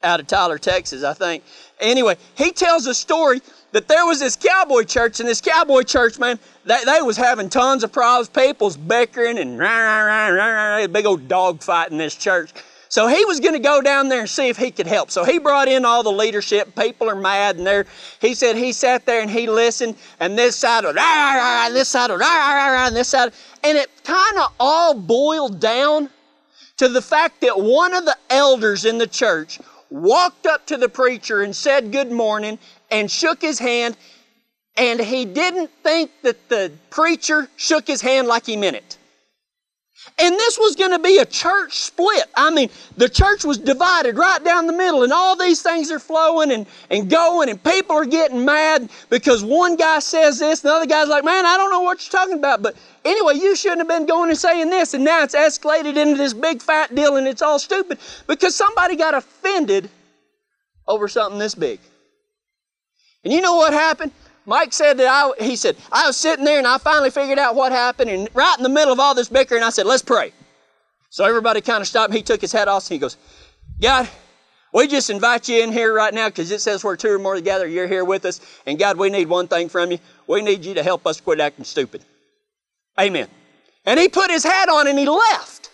out 0.03 0.21
of 0.21 0.29
Tyler, 0.29 0.59
Texas, 0.59 1.03
I 1.03 1.15
think. 1.15 1.43
Anyway, 1.81 2.17
he 2.37 2.53
tells 2.53 2.87
a 2.87 2.95
story 2.95 3.41
that 3.73 3.89
there 3.89 4.07
was 4.07 4.21
this 4.21 4.37
cowboy 4.37 4.85
church, 4.85 5.19
and 5.19 5.29
this 5.29 5.41
cowboy 5.41 5.83
church, 5.83 6.19
man, 6.19 6.39
they, 6.65 6.79
they 6.85 7.03
was 7.03 7.17
having 7.17 7.49
tons 7.49 7.83
of 7.83 7.93
problems. 7.93 8.29
People's 8.29 8.77
bickering 8.77 9.39
and 9.39 9.59
rah, 9.59 9.67
rah, 9.67 10.29
rah, 10.29 10.77
rah, 10.77 10.87
big 10.87 11.07
old 11.07 11.27
dog 11.27 11.61
fight 11.61 11.91
in 11.91 11.99
this 11.99 12.15
church. 12.15 12.53
So 12.89 13.09
he 13.09 13.25
was 13.25 13.41
going 13.41 13.55
to 13.55 13.59
go 13.59 13.81
down 13.81 14.09
there 14.09 14.21
and 14.21 14.29
see 14.29 14.49
if 14.49 14.57
he 14.57 14.71
could 14.71 14.87
help. 14.87 15.11
So 15.11 15.25
he 15.25 15.39
brought 15.39 15.69
in 15.69 15.85
all 15.85 16.03
the 16.03 16.13
leadership. 16.13 16.75
People 16.77 17.11
are 17.11 17.17
mad, 17.17 17.57
and 17.57 17.67
there. 17.67 17.87
He 18.21 18.35
said 18.35 18.57
he 18.57 18.73
sat 18.73 19.07
there 19.07 19.21
and 19.21 19.31
he 19.31 19.49
listened, 19.49 19.97
and 20.21 20.39
this 20.39 20.57
side 20.57 20.85
of 20.85 20.97
and 20.97 21.75
this 21.75 21.89
side 21.89 22.11
of 22.11 22.21
and 22.21 22.97
this 22.97 23.09
side, 23.09 23.33
and 23.65 23.77
it 23.77 23.91
kind 24.05 24.39
of 24.39 24.53
all 24.61 24.95
boiled 24.95 25.59
down 25.59 26.09
to 26.77 26.89
the 26.89 27.03
fact 27.03 27.41
that 27.41 27.59
one 27.59 27.95
of 27.95 28.05
the 28.05 28.17
elders 28.31 28.85
in 28.85 28.99
the 28.99 29.07
church 29.07 29.59
walked 29.91 30.47
up 30.47 30.67
to 30.67 30.77
the 30.77 30.89
preacher 30.89 31.43
and 31.43 31.55
said 31.55 31.91
good 31.91 32.11
morning 32.11 32.59
and 32.91 33.11
shook 33.11 33.41
his 33.41 33.59
hand, 33.59 33.97
and 34.77 35.01
he 35.01 35.25
didn't 35.25 35.71
think 35.83 36.11
that 36.23 36.49
the 36.49 36.71
preacher 36.91 37.49
shook 37.57 37.87
his 37.87 38.01
hand 38.01 38.29
like 38.29 38.47
he 38.47 38.57
meant 38.57 38.77
it. 38.77 38.99
And 40.19 40.35
this 40.35 40.59
was 40.59 40.77
going 40.77 40.93
to 40.93 40.99
be 40.99 41.19
a 41.19 41.27
church 41.27 41.75
split. 41.75 42.25
I 42.37 42.51
mean, 42.51 42.71
the 42.97 43.09
church 43.09 43.45
was 43.45 43.59
divided 43.59 44.17
right 44.17 44.43
down 44.43 44.67
the 44.67 44.73
middle, 44.73 45.03
and 45.03 45.13
all 45.13 45.37
these 45.37 45.63
things 45.63 45.91
are 45.91 45.99
flowing 45.99 46.53
and, 46.53 46.67
and 46.91 47.11
going, 47.11 47.49
and 47.49 47.63
people 47.63 47.97
are 47.97 48.05
getting 48.05 48.45
mad 48.45 48.89
because 49.11 49.45
one 49.45 49.77
guy 49.77 49.99
says 49.99 50.39
this, 50.39 50.63
and 50.63 50.71
the 50.71 50.75
other 50.75 50.87
guy's 50.87 51.09
like, 51.09 51.25
Man, 51.25 51.45
I 51.45 51.57
don't 51.57 51.71
know 51.71 51.81
what 51.81 52.03
you're 52.03 52.19
talking 52.19 52.39
about. 52.39 52.63
But 52.63 52.77
anyway, 53.05 53.35
you 53.35 53.57
shouldn't 53.57 53.81
have 53.81 53.89
been 53.89 54.07
going 54.07 54.31
and 54.31 54.39
saying 54.39 54.71
this, 54.71 54.95
and 54.95 55.05
now 55.05 55.23
it's 55.23 55.35
escalated 55.35 55.97
into 55.97 56.17
this 56.17 56.33
big 56.33 56.63
fat 56.63 56.95
deal, 56.95 57.17
and 57.17 57.27
it's 57.27 57.43
all 57.43 57.59
stupid 57.59 57.99
because 58.27 58.55
somebody 58.55 58.97
got 58.97 59.15
offended 59.15 59.91
over 60.87 61.09
something 61.09 61.39
this 61.39 61.55
big. 61.55 61.81
And 63.25 63.33
you 63.33 63.41
know 63.41 63.57
what 63.57 63.73
happened? 63.73 64.13
Mike 64.47 64.73
said 64.73 64.97
that 64.99 65.09
I, 65.09 65.45
he 65.45 65.57
said, 65.57 65.77
I 65.93 66.07
was 66.07 66.17
sitting 66.17 66.45
there 66.45 66.59
and 66.59 66.67
I 66.67 66.79
finally 66.79 67.11
figured 67.11 67.39
out 67.39 67.57
what 67.57 67.73
happened. 67.73 68.11
And 68.11 68.29
right 68.33 68.57
in 68.57 68.63
the 68.63 68.69
middle 68.69 68.93
of 68.93 69.01
all 69.01 69.15
this 69.15 69.29
bickering, 69.29 69.63
I 69.63 69.71
said, 69.71 69.87
let's 69.87 70.03
pray. 70.03 70.33
So 71.11 71.25
everybody 71.25 71.61
kind 71.61 71.81
of 71.81 71.89
stopped. 71.89 72.15
He 72.15 72.23
took 72.23 72.41
his 72.41 72.53
hat 72.53 72.69
off 72.69 72.85
and 72.85 72.95
he 72.95 72.99
goes, 72.99 73.17
God, 73.81 74.09
We 74.77 74.87
just 74.87 75.09
invite 75.09 75.49
you 75.49 75.63
in 75.63 75.73
here 75.73 75.95
right 75.95 76.13
now 76.13 76.29
because 76.29 76.51
it 76.51 76.61
says 76.61 76.85
where 76.85 76.97
two 76.97 77.09
or 77.09 77.19
more 77.19 77.35
together, 77.35 77.67
you're 77.67 77.87
here 77.87 78.05
with 78.05 78.27
us. 78.27 78.43
And 78.67 78.79
God, 78.79 78.99
we 78.99 79.09
need 79.09 79.27
one 79.27 79.49
thing 79.49 79.71
from 79.71 79.91
you. 79.91 79.99
We 80.27 80.43
need 80.43 80.67
you 80.67 80.75
to 80.75 80.83
help 80.83 81.07
us 81.07 81.19
quit 81.19 81.41
acting 81.41 81.65
stupid. 81.65 82.05
Amen. 83.01 83.27
And 83.87 83.99
he 83.99 84.09
put 84.09 84.31
his 84.31 84.45
hat 84.45 84.69
on 84.69 84.87
and 84.87 84.99
he 84.99 85.07
left. 85.07 85.66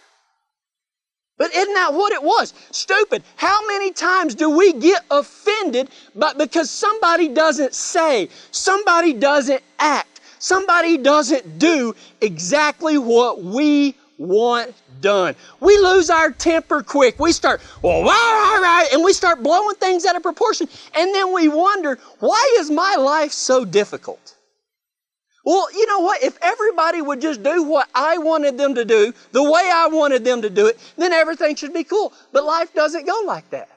But 1.42 1.52
isn't 1.56 1.74
that 1.74 1.92
what 1.92 2.12
it 2.12 2.22
was? 2.22 2.54
Stupid. 2.70 3.24
How 3.34 3.66
many 3.66 3.90
times 3.90 4.36
do 4.36 4.48
we 4.48 4.74
get 4.74 5.04
offended 5.10 5.90
but 6.14 6.38
because 6.38 6.70
somebody 6.70 7.26
doesn't 7.26 7.74
say, 7.74 8.28
somebody 8.52 9.12
doesn't 9.12 9.60
act, 9.80 10.20
somebody 10.38 10.98
doesn't 10.98 11.58
do 11.58 11.96
exactly 12.20 12.96
what 12.96 13.42
we 13.42 13.96
want 14.18 14.72
done. 15.00 15.34
We 15.58 15.76
lose 15.78 16.10
our 16.10 16.30
temper 16.30 16.80
quick. 16.80 17.18
We 17.18 17.32
start, 17.32 17.60
well, 17.82 17.94
all 17.94 18.04
right, 18.04 18.52
all 18.54 18.62
right, 18.62 18.88
and 18.92 19.02
we 19.02 19.12
start 19.12 19.42
blowing 19.42 19.74
things 19.80 20.04
out 20.04 20.14
of 20.14 20.22
proportion. 20.22 20.68
And 20.94 21.12
then 21.12 21.34
we 21.34 21.48
wonder, 21.48 21.98
why 22.20 22.56
is 22.60 22.70
my 22.70 22.94
life 22.94 23.32
so 23.32 23.64
difficult? 23.64 24.36
Well, 25.44 25.72
you 25.72 25.86
know 25.86 26.00
what? 26.00 26.22
If 26.22 26.38
everybody 26.40 27.02
would 27.02 27.20
just 27.20 27.42
do 27.42 27.64
what 27.64 27.88
I 27.94 28.18
wanted 28.18 28.56
them 28.58 28.74
to 28.76 28.84
do, 28.84 29.12
the 29.32 29.42
way 29.42 29.68
I 29.72 29.88
wanted 29.90 30.24
them 30.24 30.42
to 30.42 30.50
do 30.50 30.66
it, 30.66 30.78
then 30.96 31.12
everything 31.12 31.56
should 31.56 31.74
be 31.74 31.84
cool. 31.84 32.12
But 32.32 32.44
life 32.44 32.72
doesn't 32.74 33.06
go 33.06 33.22
like 33.26 33.48
that. 33.50 33.68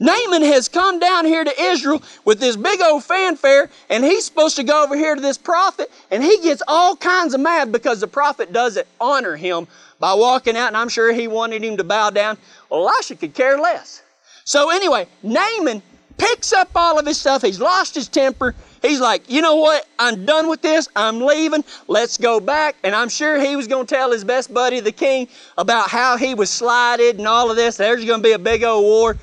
Naaman 0.00 0.42
has 0.42 0.68
come 0.68 0.98
down 0.98 1.24
here 1.24 1.44
to 1.44 1.62
Israel 1.62 2.02
with 2.24 2.40
this 2.40 2.56
big 2.56 2.80
old 2.80 3.04
fanfare, 3.04 3.70
and 3.88 4.02
he's 4.02 4.24
supposed 4.24 4.56
to 4.56 4.64
go 4.64 4.82
over 4.82 4.96
here 4.96 5.14
to 5.14 5.20
this 5.20 5.38
prophet, 5.38 5.88
and 6.10 6.22
he 6.22 6.40
gets 6.40 6.62
all 6.66 6.96
kinds 6.96 7.32
of 7.32 7.40
mad 7.40 7.70
because 7.70 8.00
the 8.00 8.08
prophet 8.08 8.52
doesn't 8.52 8.88
honor 9.00 9.36
him 9.36 9.68
by 10.00 10.12
walking 10.12 10.56
out, 10.56 10.68
and 10.68 10.76
I'm 10.76 10.88
sure 10.88 11.12
he 11.12 11.28
wanted 11.28 11.62
him 11.62 11.76
to 11.76 11.84
bow 11.84 12.10
down. 12.10 12.38
Well, 12.70 12.88
Elisha 12.88 13.14
could 13.14 13.34
care 13.34 13.56
less. 13.56 14.02
So 14.44 14.70
anyway, 14.70 15.06
Naaman 15.22 15.80
picks 16.18 16.52
up 16.52 16.70
all 16.74 16.98
of 16.98 17.06
his 17.06 17.20
stuff. 17.20 17.42
He's 17.42 17.60
lost 17.60 17.94
his 17.94 18.08
temper. 18.08 18.54
He's 18.84 19.00
like, 19.00 19.30
you 19.30 19.40
know 19.40 19.56
what? 19.56 19.88
I'm 19.98 20.26
done 20.26 20.46
with 20.46 20.60
this. 20.60 20.88
I'm 20.94 21.18
leaving. 21.18 21.64
Let's 21.88 22.18
go 22.18 22.38
back. 22.38 22.76
And 22.84 22.94
I'm 22.94 23.08
sure 23.08 23.40
he 23.40 23.56
was 23.56 23.66
going 23.66 23.86
to 23.86 23.94
tell 23.94 24.12
his 24.12 24.24
best 24.24 24.52
buddy, 24.52 24.78
the 24.80 24.92
king, 24.92 25.26
about 25.56 25.88
how 25.88 26.18
he 26.18 26.34
was 26.34 26.50
slighted 26.50 27.16
and 27.16 27.26
all 27.26 27.50
of 27.50 27.56
this. 27.56 27.78
There's 27.78 28.04
going 28.04 28.20
to 28.20 28.22
be 28.22 28.32
a 28.32 28.38
big 28.38 28.62
old 28.62 28.84
war. 28.84 29.16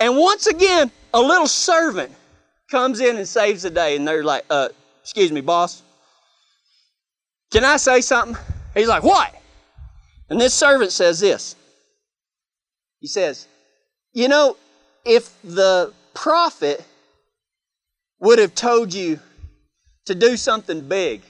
And 0.00 0.16
once 0.16 0.46
again, 0.46 0.90
a 1.12 1.20
little 1.20 1.46
servant 1.46 2.10
comes 2.70 3.00
in 3.00 3.18
and 3.18 3.28
saves 3.28 3.64
the 3.64 3.70
day. 3.70 3.96
And 3.96 4.08
they're 4.08 4.24
like, 4.24 4.46
uh, 4.48 4.70
excuse 5.02 5.30
me, 5.30 5.42
boss. 5.42 5.82
Can 7.52 7.66
I 7.66 7.76
say 7.76 8.00
something? 8.00 8.42
He's 8.72 8.88
like, 8.88 9.02
what? 9.02 9.30
And 10.30 10.40
this 10.40 10.54
servant 10.54 10.90
says 10.90 11.20
this. 11.20 11.54
He 13.00 13.08
says, 13.08 13.46
you 14.14 14.28
know, 14.28 14.56
if 15.04 15.30
the 15.44 15.92
prophet 16.14 16.82
would 18.22 18.38
have 18.38 18.54
told 18.54 18.94
you 18.94 19.18
to 20.06 20.14
do 20.14 20.36
something 20.36 20.80
big 20.80 21.22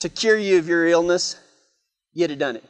to 0.00 0.10
cure 0.10 0.36
you 0.36 0.58
of 0.58 0.68
your 0.68 0.86
illness, 0.86 1.36
you'd 2.12 2.30
have 2.30 2.38
done 2.38 2.56
it. 2.56 2.64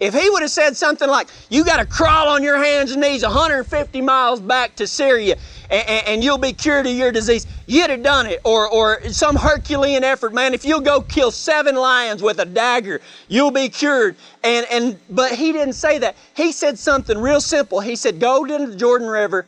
If 0.00 0.12
he 0.12 0.28
would 0.28 0.42
have 0.42 0.50
said 0.50 0.76
something 0.76 1.08
like, 1.08 1.28
You 1.48 1.64
got 1.64 1.76
to 1.76 1.86
crawl 1.86 2.28
on 2.28 2.42
your 2.42 2.62
hands 2.62 2.90
and 2.90 3.00
knees 3.00 3.22
150 3.22 4.00
miles 4.00 4.40
back 4.40 4.74
to 4.76 4.86
Syria 4.88 5.36
and, 5.70 5.88
and, 5.88 6.06
and, 6.08 6.24
you'll 6.24 6.38
be 6.38 6.52
cured 6.52 6.86
of 6.86 6.92
your 6.92 7.12
disease, 7.12 7.46
you'd 7.66 7.88
have 7.88 8.02
done 8.02 8.26
it. 8.26 8.40
Or, 8.44 8.68
or 8.68 9.08
some 9.10 9.36
Herculean 9.36 10.02
effort, 10.02 10.34
man, 10.34 10.54
if 10.54 10.64
you'll 10.64 10.80
go 10.80 11.00
kill 11.00 11.30
seven 11.30 11.76
lions 11.76 12.20
with 12.20 12.40
a 12.40 12.44
dagger, 12.44 13.00
you'll 13.28 13.52
be 13.52 13.68
cured. 13.68 14.16
And, 14.42 14.66
and, 14.70 14.98
but 15.08 15.32
he 15.32 15.52
didn't 15.52 15.74
say 15.74 15.98
that. 15.98 16.16
He 16.36 16.50
said 16.50 16.78
something 16.78 17.16
real 17.16 17.40
simple. 17.40 17.78
He 17.78 17.94
said, 17.94 18.18
Go 18.18 18.44
to 18.44 18.66
the 18.66 18.76
Jordan 18.76 19.08
River 19.08 19.46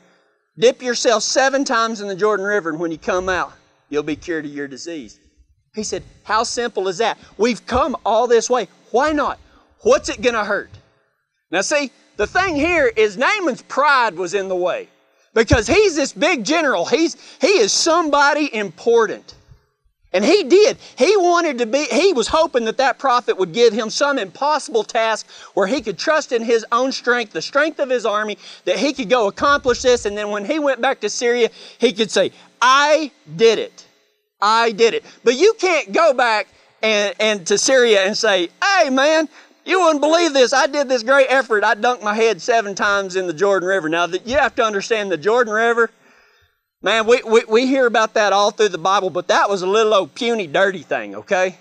Dip 0.58 0.82
yourself 0.82 1.22
seven 1.22 1.64
times 1.64 2.00
in 2.00 2.08
the 2.08 2.14
Jordan 2.14 2.46
River, 2.46 2.70
and 2.70 2.80
when 2.80 2.90
you 2.90 2.98
come 2.98 3.28
out, 3.28 3.52
you'll 3.88 4.02
be 4.02 4.16
cured 4.16 4.46
of 4.46 4.52
your 4.52 4.68
disease. 4.68 5.20
He 5.74 5.82
said, 5.82 6.02
How 6.24 6.42
simple 6.42 6.88
is 6.88 6.98
that? 6.98 7.18
We've 7.36 7.64
come 7.66 7.96
all 8.04 8.26
this 8.26 8.48
way. 8.48 8.68
Why 8.90 9.12
not? 9.12 9.38
What's 9.80 10.08
it 10.08 10.22
going 10.22 10.34
to 10.34 10.44
hurt? 10.44 10.70
Now, 11.50 11.60
see, 11.60 11.90
the 12.16 12.26
thing 12.26 12.56
here 12.56 12.86
is 12.86 13.16
Naaman's 13.16 13.62
pride 13.62 14.14
was 14.14 14.32
in 14.32 14.48
the 14.48 14.56
way 14.56 14.88
because 15.34 15.66
he's 15.66 15.94
this 15.94 16.12
big 16.12 16.44
general. 16.44 16.86
He's, 16.86 17.16
he 17.40 17.58
is 17.58 17.70
somebody 17.72 18.52
important. 18.54 19.34
And 20.12 20.24
he 20.24 20.44
did. 20.44 20.78
He 20.96 21.16
wanted 21.16 21.58
to 21.58 21.66
be, 21.66 21.84
he 21.86 22.12
was 22.12 22.28
hoping 22.28 22.64
that 22.66 22.78
that 22.78 22.98
prophet 22.98 23.36
would 23.36 23.52
give 23.52 23.72
him 23.72 23.90
some 23.90 24.18
impossible 24.18 24.84
task 24.84 25.26
where 25.54 25.66
he 25.66 25.80
could 25.82 25.98
trust 25.98 26.32
in 26.32 26.42
his 26.42 26.64
own 26.72 26.92
strength, 26.92 27.32
the 27.32 27.42
strength 27.42 27.80
of 27.80 27.90
his 27.90 28.06
army, 28.06 28.38
that 28.64 28.78
he 28.78 28.92
could 28.92 29.10
go 29.10 29.26
accomplish 29.26 29.82
this. 29.82 30.06
And 30.06 30.16
then 30.16 30.30
when 30.30 30.44
he 30.44 30.58
went 30.58 30.80
back 30.80 31.00
to 31.00 31.10
Syria, 31.10 31.50
he 31.78 31.92
could 31.92 32.10
say, 32.10 32.32
I 32.62 33.10
did 33.36 33.58
it. 33.58 33.86
I 34.40 34.72
did 34.72 34.94
it. 34.94 35.04
But 35.24 35.36
you 35.36 35.54
can't 35.58 35.92
go 35.92 36.14
back 36.14 36.48
and, 36.82 37.14
and 37.18 37.46
to 37.48 37.58
Syria 37.58 38.04
and 38.04 38.16
say, 38.16 38.48
hey 38.62 38.90
man, 38.90 39.28
you 39.64 39.80
wouldn't 39.80 40.00
believe 40.00 40.32
this. 40.32 40.52
I 40.52 40.68
did 40.68 40.88
this 40.88 41.02
great 41.02 41.26
effort. 41.28 41.64
I 41.64 41.74
dunked 41.74 42.02
my 42.02 42.14
head 42.14 42.40
seven 42.40 42.74
times 42.74 43.16
in 43.16 43.26
the 43.26 43.32
Jordan 43.32 43.68
River. 43.68 43.88
Now, 43.88 44.06
you 44.06 44.38
have 44.38 44.54
to 44.54 44.62
understand 44.62 45.10
the 45.10 45.16
Jordan 45.16 45.52
River 45.52 45.90
Man, 46.82 47.06
we, 47.06 47.22
we, 47.22 47.42
we 47.48 47.66
hear 47.66 47.86
about 47.86 48.14
that 48.14 48.32
all 48.32 48.50
through 48.50 48.68
the 48.68 48.78
Bible, 48.78 49.10
but 49.10 49.28
that 49.28 49.48
was 49.48 49.62
a 49.62 49.66
little 49.66 49.94
old 49.94 50.14
puny, 50.14 50.46
dirty 50.46 50.82
thing, 50.82 51.14
okay? 51.16 51.56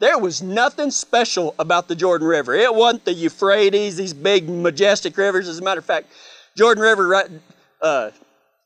There 0.00 0.18
was 0.18 0.42
nothing 0.42 0.90
special 0.90 1.54
about 1.58 1.86
the 1.86 1.94
Jordan 1.94 2.26
River. 2.26 2.54
It 2.54 2.74
wasn't 2.74 3.04
the 3.04 3.12
Euphrates, 3.12 3.96
these 3.96 4.14
big, 4.14 4.48
majestic 4.48 5.16
rivers. 5.16 5.48
As 5.48 5.58
a 5.58 5.62
matter 5.62 5.78
of 5.78 5.84
fact, 5.84 6.08
Jordan 6.56 6.82
River 6.82 7.28
uh, 7.80 8.10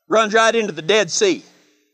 runs 0.07 0.33
right 0.33 0.55
into 0.55 0.71
the 0.71 0.81
Dead 0.81 1.11
Sea. 1.11 1.43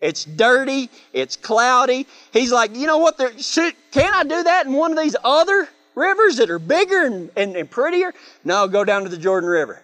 It's 0.02 0.24
dirty, 0.24 0.90
it's 1.12 1.36
cloudy. 1.36 2.06
He's 2.32 2.52
like, 2.52 2.76
you 2.76 2.86
know 2.86 3.00
what? 3.00 3.20
Should, 3.42 3.74
can 3.92 4.14
I 4.14 4.24
do 4.24 4.44
that 4.44 4.68
in 4.68 4.74
one 4.74 4.92
of 4.92 5.00
these 5.00 5.16
other 5.24 5.68
rivers 5.96 6.38
that 6.38 6.50
are 6.52 6.60
bigger 6.60 7.06
and, 7.06 7.32
and, 7.36 7.56
and 7.56 7.70
prettier? 7.70 8.14
No, 8.44 8.68
go 8.68 8.84
down 8.84 9.04
to 9.04 9.10
the 9.10 9.18
Jordan 9.18 9.50
River. 9.50 9.82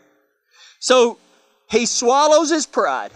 So 0.79 1.17
he 1.69 1.85
swallows 1.85 2.51
his 2.51 2.65
pride. 2.67 3.11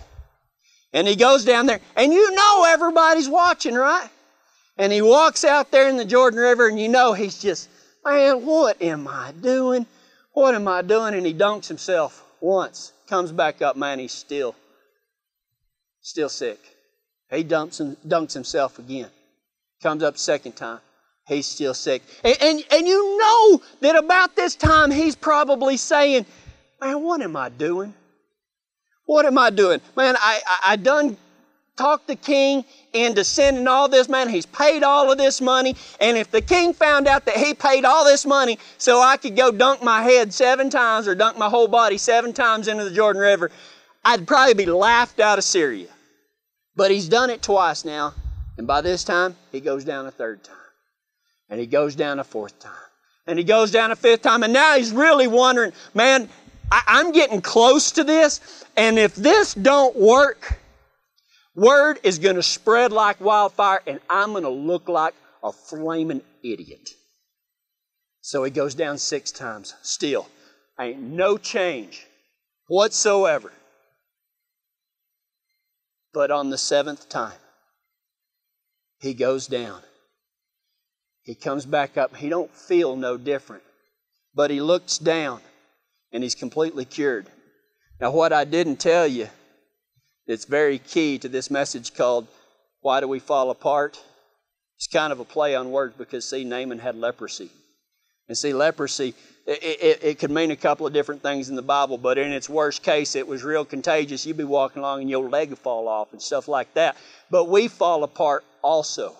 And 0.95 1.05
he 1.05 1.17
goes 1.17 1.43
down 1.43 1.65
there, 1.65 1.81
and 1.97 2.13
you 2.13 2.31
know 2.31 2.65
everybody's 2.69 3.27
watching, 3.27 3.75
right? 3.75 4.07
And 4.77 4.93
he 4.93 5.01
walks 5.01 5.43
out 5.43 5.69
there 5.69 5.89
in 5.89 5.97
the 5.97 6.05
Jordan 6.05 6.39
River, 6.39 6.69
and 6.69 6.79
you 6.79 6.87
know 6.87 7.11
he's 7.11 7.37
just, 7.41 7.69
man, 8.05 8.45
what 8.45 8.81
am 8.81 9.05
I 9.05 9.33
doing? 9.41 9.85
What 10.31 10.55
am 10.55 10.69
I 10.69 10.81
doing? 10.81 11.13
And 11.13 11.25
he 11.25 11.33
dunks 11.33 11.67
himself 11.67 12.23
once, 12.39 12.93
comes 13.07 13.33
back 13.33 13.61
up, 13.61 13.75
man, 13.75 13.99
he's 13.99 14.13
still, 14.13 14.55
still 16.01 16.29
sick. 16.29 16.59
He 17.29 17.43
dumps 17.43 17.81
and 17.81 17.97
dunks 18.07 18.31
himself 18.33 18.79
again. 18.79 19.09
Comes 19.83 20.01
up 20.01 20.17
second 20.17 20.53
time. 20.53 20.79
He's 21.27 21.45
still 21.45 21.73
sick. 21.73 22.03
And, 22.23 22.37
and, 22.39 22.63
and 22.71 22.87
you 22.87 23.17
know 23.17 23.61
that 23.81 23.97
about 23.97 24.37
this 24.37 24.55
time 24.55 24.91
he's 24.91 25.15
probably 25.15 25.75
saying, 25.75 26.25
Man, 26.79 27.01
what 27.01 27.21
am 27.21 27.35
I 27.35 27.49
doing? 27.49 27.93
What 29.05 29.25
am 29.25 29.37
I 29.37 29.49
doing? 29.49 29.81
Man, 29.95 30.15
I, 30.17 30.41
I, 30.45 30.59
I 30.73 30.75
done 30.75 31.17
talked 31.75 32.07
the 32.07 32.15
king 32.15 32.63
into 32.93 33.23
sending 33.23 33.67
all 33.67 33.89
this 33.89 34.07
man. 34.07 34.29
He's 34.29 34.45
paid 34.45 34.83
all 34.83 35.11
of 35.11 35.17
this 35.17 35.41
money. 35.41 35.75
And 35.99 36.17
if 36.17 36.31
the 36.31 36.41
king 36.41 36.73
found 36.73 37.07
out 37.07 37.25
that 37.25 37.37
he 37.37 37.53
paid 37.53 37.85
all 37.85 38.05
this 38.05 38.25
money 38.25 38.57
so 38.77 39.01
I 39.01 39.17
could 39.17 39.35
go 39.35 39.51
dunk 39.51 39.83
my 39.83 40.01
head 40.01 40.33
seven 40.33 40.69
times 40.69 41.07
or 41.07 41.15
dunk 41.15 41.37
my 41.37 41.49
whole 41.49 41.67
body 41.67 41.97
seven 41.97 42.33
times 42.33 42.67
into 42.67 42.85
the 42.85 42.91
Jordan 42.91 43.21
River, 43.21 43.51
I'd 44.03 44.27
probably 44.27 44.53
be 44.53 44.65
laughed 44.65 45.19
out 45.19 45.37
of 45.37 45.43
Syria. 45.43 45.87
But 46.75 46.91
he's 46.91 47.09
done 47.09 47.29
it 47.29 47.41
twice 47.41 47.85
now. 47.85 48.13
And 48.57 48.67
by 48.67 48.81
this 48.81 49.03
time, 49.03 49.35
he 49.51 49.59
goes 49.59 49.83
down 49.83 50.05
a 50.05 50.11
third 50.11 50.43
time. 50.43 50.55
And 51.49 51.59
he 51.59 51.67
goes 51.67 51.95
down 51.95 52.19
a 52.19 52.23
fourth 52.23 52.57
time. 52.59 52.71
And 53.27 53.37
he 53.37 53.43
goes 53.43 53.71
down 53.71 53.91
a 53.91 53.95
fifth 53.95 54.21
time. 54.21 54.43
And 54.43 54.53
now 54.53 54.75
he's 54.77 54.91
really 54.91 55.27
wondering, 55.27 55.73
man, 55.93 56.29
I, 56.71 56.99
am 56.99 57.11
getting 57.11 57.41
close 57.41 57.91
to 57.93 58.03
this. 58.03 58.63
And 58.75 58.97
if 58.97 59.15
this 59.15 59.53
don't 59.53 59.95
work, 59.95 60.59
word 61.55 61.99
is 62.03 62.19
going 62.19 62.35
to 62.35 62.43
spread 62.43 62.91
like 62.91 63.21
wildfire 63.21 63.81
and 63.87 63.99
I'm 64.09 64.31
going 64.31 64.43
to 64.43 64.49
look 64.49 64.87
like 64.89 65.13
a 65.43 65.51
flaming 65.51 66.21
idiot. 66.43 66.89
So 68.21 68.43
he 68.43 68.51
goes 68.51 68.73
down 68.73 68.97
six 68.97 69.31
times. 69.31 69.75
Still, 69.83 70.27
ain't 70.79 71.01
no 71.01 71.37
change 71.37 72.07
whatsoever. 72.67 73.51
But 76.13 76.31
on 76.31 76.49
the 76.49 76.57
seventh 76.57 77.07
time, 77.07 77.37
he 78.99 79.13
goes 79.13 79.47
down. 79.47 79.81
He 81.21 81.35
comes 81.35 81.65
back 81.65 81.97
up. 81.97 82.15
He 82.15 82.29
don't 82.29 82.51
feel 82.51 82.95
no 82.95 83.17
different. 83.17 83.63
But 84.33 84.51
he 84.51 84.61
looks 84.61 84.97
down 84.97 85.41
and 86.15 86.23
he's 86.23 86.33
completely 86.33 86.85
cured. 86.85 87.27
Now, 87.99 88.11
what 88.11 88.31
I 88.31 88.45
didn't 88.45 88.77
tell 88.77 89.05
you 89.05 89.27
that's 90.25 90.45
very 90.45 90.79
key 90.79 91.19
to 91.19 91.27
this 91.27 91.51
message 91.51 91.93
called 91.93 92.27
Why 92.79 93.01
Do 93.01 93.07
We 93.09 93.19
Fall 93.19 93.51
Apart? 93.51 94.01
It's 94.77 94.87
kind 94.87 95.11
of 95.11 95.19
a 95.19 95.25
play 95.25 95.55
on 95.55 95.71
words 95.71 95.93
because, 95.97 96.27
see, 96.27 96.45
Naaman 96.45 96.79
had 96.79 96.95
leprosy. 96.95 97.49
And 98.29 98.37
see, 98.37 98.53
leprosy, 98.53 99.13
it, 99.45 99.61
it, 99.61 100.03
it, 100.03 100.19
could 100.19 100.31
mean 100.31 100.51
a 100.51 100.55
couple 100.55 100.87
of 100.87 100.93
different 100.93 101.21
things 101.21 101.49
in 101.49 101.55
the 101.55 101.61
Bible, 101.61 101.97
but 101.97 102.17
in 102.17 102.31
its 102.31 102.49
worst 102.49 102.81
case, 102.81 103.15
it 103.15 103.27
was 103.27 103.43
real 103.43 103.65
contagious. 103.65 104.25
You'd 104.25 104.37
be 104.37 104.45
walking 104.45 104.79
along 104.79 105.01
and 105.01 105.09
your 105.09 105.29
leg 105.29 105.49
would 105.49 105.59
fall 105.59 105.89
off 105.89 106.13
and 106.13 106.21
stuff 106.21 106.47
like 106.47 106.73
that. 106.75 106.95
But 107.29 107.49
we 107.49 107.67
fall 107.67 108.03
apart 108.03 108.45
also. 108.61 109.15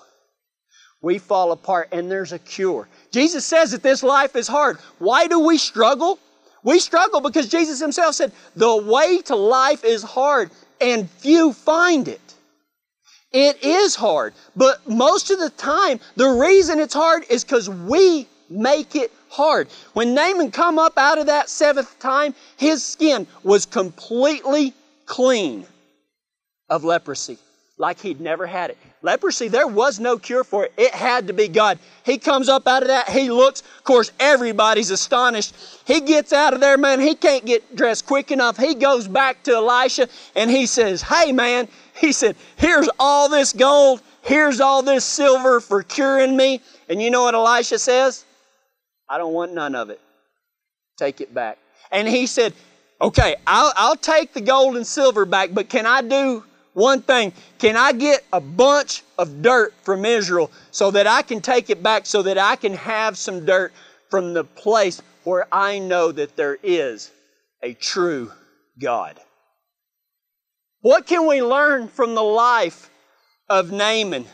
We 1.01 1.19
fall 1.19 1.51
apart, 1.51 1.89
and 1.91 2.09
there's 2.09 2.31
a 2.31 2.39
cure. 2.39 2.87
Jesus 3.11 3.45
says 3.45 3.71
that 3.71 3.83
this 3.83 4.01
life 4.01 4.35
is 4.37 4.47
hard. 4.47 4.77
Why 4.97 5.27
do 5.27 5.41
we 5.41 5.57
struggle? 5.57 6.19
We 6.65 6.79
struggle 6.79 7.21
because 7.21 7.47
Jesus 7.47 7.79
Himself 7.79 8.15
said, 8.15 8.33
The 8.55 8.75
way 8.75 9.21
to 9.21 9.35
life 9.35 9.85
is 9.85 10.03
hard, 10.03 10.49
and 10.81 11.09
few 11.09 11.53
find 11.53 12.07
it. 12.07 12.19
It 13.31 13.63
is 13.63 13.95
hard, 13.95 14.33
but 14.55 14.87
most 14.87 15.29
of 15.29 15.39
the 15.39 15.51
time, 15.51 15.99
the 16.15 16.29
reason 16.29 16.79
it's 16.79 16.93
hard 16.93 17.23
is 17.29 17.43
because 17.43 17.69
we 17.69 18.27
make 18.49 18.95
it 18.95 19.11
hard. 19.29 19.67
When 19.93 20.13
Naaman 20.15 20.51
come 20.51 20.79
up 20.79 20.97
out 20.97 21.17
of 21.17 21.27
that 21.27 21.49
seventh 21.49 21.99
time, 21.99 22.33
his 22.57 22.83
skin 22.83 23.27
was 23.43 23.65
completely 23.65 24.73
clean 25.05 25.65
of 26.69 26.83
leprosy, 26.83 27.37
like 27.77 27.99
he'd 27.99 28.21
never 28.21 28.47
had 28.47 28.71
it. 28.71 28.77
Leprosy, 29.05 29.49
there 29.49 29.67
was 29.67 29.99
no 29.99 30.17
cure 30.17 30.43
for 30.43 30.65
it. 30.65 30.73
It 30.77 30.91
had 30.91 31.27
to 31.27 31.33
be 31.33 31.47
God. 31.47 31.77
He 32.03 32.17
comes 32.17 32.49
up 32.49 32.67
out 32.67 32.81
of 32.81 32.87
that, 32.87 33.07
he 33.07 33.29
looks, 33.29 33.61
of 33.61 33.83
course, 33.83 34.11
everybody's 34.19 34.89
astonished. 34.89 35.55
He 35.85 36.01
gets 36.01 36.33
out 36.33 36.55
of 36.55 36.59
there, 36.59 36.75
man, 36.75 36.99
he 36.99 37.13
can't 37.13 37.45
get 37.45 37.75
dressed 37.75 38.07
quick 38.07 38.31
enough. 38.31 38.57
He 38.57 38.73
goes 38.73 39.07
back 39.07 39.43
to 39.43 39.53
Elisha 39.53 40.07
and 40.35 40.49
he 40.49 40.65
says, 40.65 41.03
Hey, 41.03 41.31
man, 41.31 41.67
he 41.95 42.11
said, 42.11 42.35
Here's 42.55 42.89
all 42.99 43.29
this 43.29 43.53
gold, 43.53 44.01
here's 44.23 44.59
all 44.59 44.81
this 44.81 45.05
silver 45.05 45.59
for 45.59 45.83
curing 45.83 46.35
me. 46.35 46.61
And 46.89 46.99
you 46.99 47.11
know 47.11 47.23
what 47.23 47.35
Elisha 47.35 47.77
says? 47.77 48.25
I 49.07 49.19
don't 49.19 49.33
want 49.33 49.53
none 49.53 49.75
of 49.75 49.91
it. 49.91 50.01
Take 50.97 51.21
it 51.21 51.31
back. 51.31 51.59
And 51.91 52.07
he 52.07 52.25
said, 52.25 52.53
Okay, 52.99 53.35
I'll, 53.45 53.71
I'll 53.75 53.97
take 53.97 54.33
the 54.33 54.41
gold 54.41 54.77
and 54.77 54.87
silver 54.87 55.25
back, 55.25 55.51
but 55.53 55.69
can 55.69 55.85
I 55.85 56.01
do 56.01 56.43
one 56.75 57.01
thing? 57.01 57.33
Can 57.57 57.75
I 57.75 57.91
get 57.91 58.23
a 58.31 58.39
bunch 58.39 59.03
of 59.17 59.41
dirt 59.41 59.73
from 59.81 60.05
Israel 60.05 60.51
so 60.71 60.91
that 60.91 61.07
I 61.07 61.23
can 61.23 61.41
take 61.41 61.69
it 61.69 61.81
back 61.81 62.05
so 62.05 62.21
that 62.21 62.37
I 62.37 62.55
can 62.55 62.73
have 62.73 63.17
some 63.17 63.45
dirt 63.45 63.73
from 64.09 64.33
the 64.33 64.43
place 64.43 65.01
where 65.23 65.47
I 65.51 65.79
know 65.79 66.11
that 66.11 66.35
there 66.35 66.59
is 66.61 67.11
a 67.63 67.73
true 67.73 68.31
God? 68.79 69.19
What 70.81 71.07
can 71.07 71.27
we 71.27 71.41
learn 71.41 71.87
from 71.87 72.13
the 72.13 72.23
life 72.23 72.89
of 73.49 73.71
Naaman? 73.71 74.25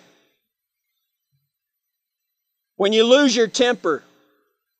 When 2.75 2.91
you 2.91 3.05
lose 3.05 3.35
your 3.35 3.47
temper, 3.47 4.03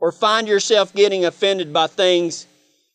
or 0.02 0.12
find 0.12 0.48
yourself 0.48 0.94
getting 0.94 1.24
offended 1.24 1.72
by 1.72 1.88
things, 1.88 2.48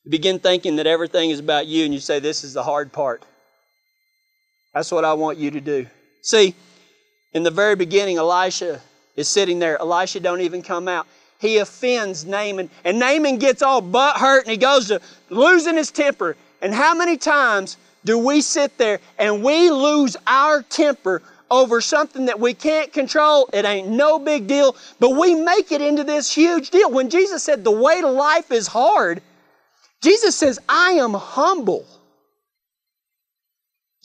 you 0.05 0.11
begin 0.11 0.41
thinking 0.41 0.77
that 0.77 0.87
everything 0.87 1.31
is 1.31 1.39
about 1.39 1.67
you 1.67 1.85
and 1.85 1.95
you 1.95 2.01
say, 2.01 2.19
This 2.19 2.45
is 2.45 2.53
the 2.53 2.65
hard 2.65 2.93
part. 2.93 3.23
That's 4.77 4.93
what 4.93 5.07
I 5.07 5.15
want 5.15 5.39
you 5.39 5.51
to 5.53 5.61
do. 5.63 5.87
See, 6.21 6.55
in 7.33 7.43
the 7.43 7.51
very 7.51 7.77
beginning, 7.77 8.19
Elisha 8.19 8.79
is 9.17 9.27
sitting 9.27 9.59
there. 9.59 9.81
Elisha 9.81 10.21
don't 10.21 10.43
even 10.43 10.61
come 10.61 10.87
out. 10.87 11.07
He 11.39 11.57
offends 11.57 12.27
Naaman, 12.27 12.69
and 12.85 12.99
Naaman 12.99 13.39
gets 13.39 13.63
all 13.63 13.81
butt 13.81 14.19
hurt 14.19 14.43
and 14.43 14.51
he 14.51 14.59
goes 14.59 14.89
to 14.89 15.01
losing 15.31 15.77
his 15.77 15.91
temper. 15.91 16.37
And 16.61 16.75
how 16.75 16.95
many 16.95 17.17
times 17.17 17.79
do 18.05 18.19
we 18.19 18.43
sit 18.43 18.77
there 18.77 19.01
and 19.19 19.43
we 19.43 19.71
lose 19.71 20.15
our 20.27 20.61
temper 20.61 21.23
over 21.51 21.81
something 21.81 22.27
that 22.27 22.39
we 22.39 22.53
can't 22.53 22.93
control. 22.93 23.49
It 23.55 23.65
ain't 23.65 23.89
no 23.89 24.19
big 24.19 24.47
deal, 24.47 24.77
but 25.01 25.11
we 25.11 25.35
make 25.35 25.73
it 25.73 25.81
into 25.81 26.05
this 26.05 26.31
huge 26.35 26.69
deal. 26.69 26.91
When 26.91 27.09
Jesus 27.09 27.43
said 27.43 27.65
the 27.65 27.71
way 27.71 28.03
to 28.03 28.11
life 28.11 28.51
is 28.53 28.67
hard, 28.67 29.23
Jesus 30.03 30.37
says, 30.37 30.59
I 30.69 30.93
am 30.93 31.15
humble. 31.15 31.87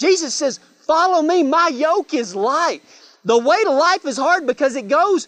Jesus 0.02 0.34
says, 0.34 0.60
Follow 0.88 1.22
me, 1.22 1.44
my 1.44 1.70
yoke 1.70 2.14
is 2.14 2.36
light. 2.36 2.82
The 3.24 3.38
way 3.38 3.64
to 3.64 3.70
life 3.70 4.06
is 4.06 4.18
hard 4.18 4.48
because 4.48 4.76
it 4.76 4.88
goes, 4.88 5.28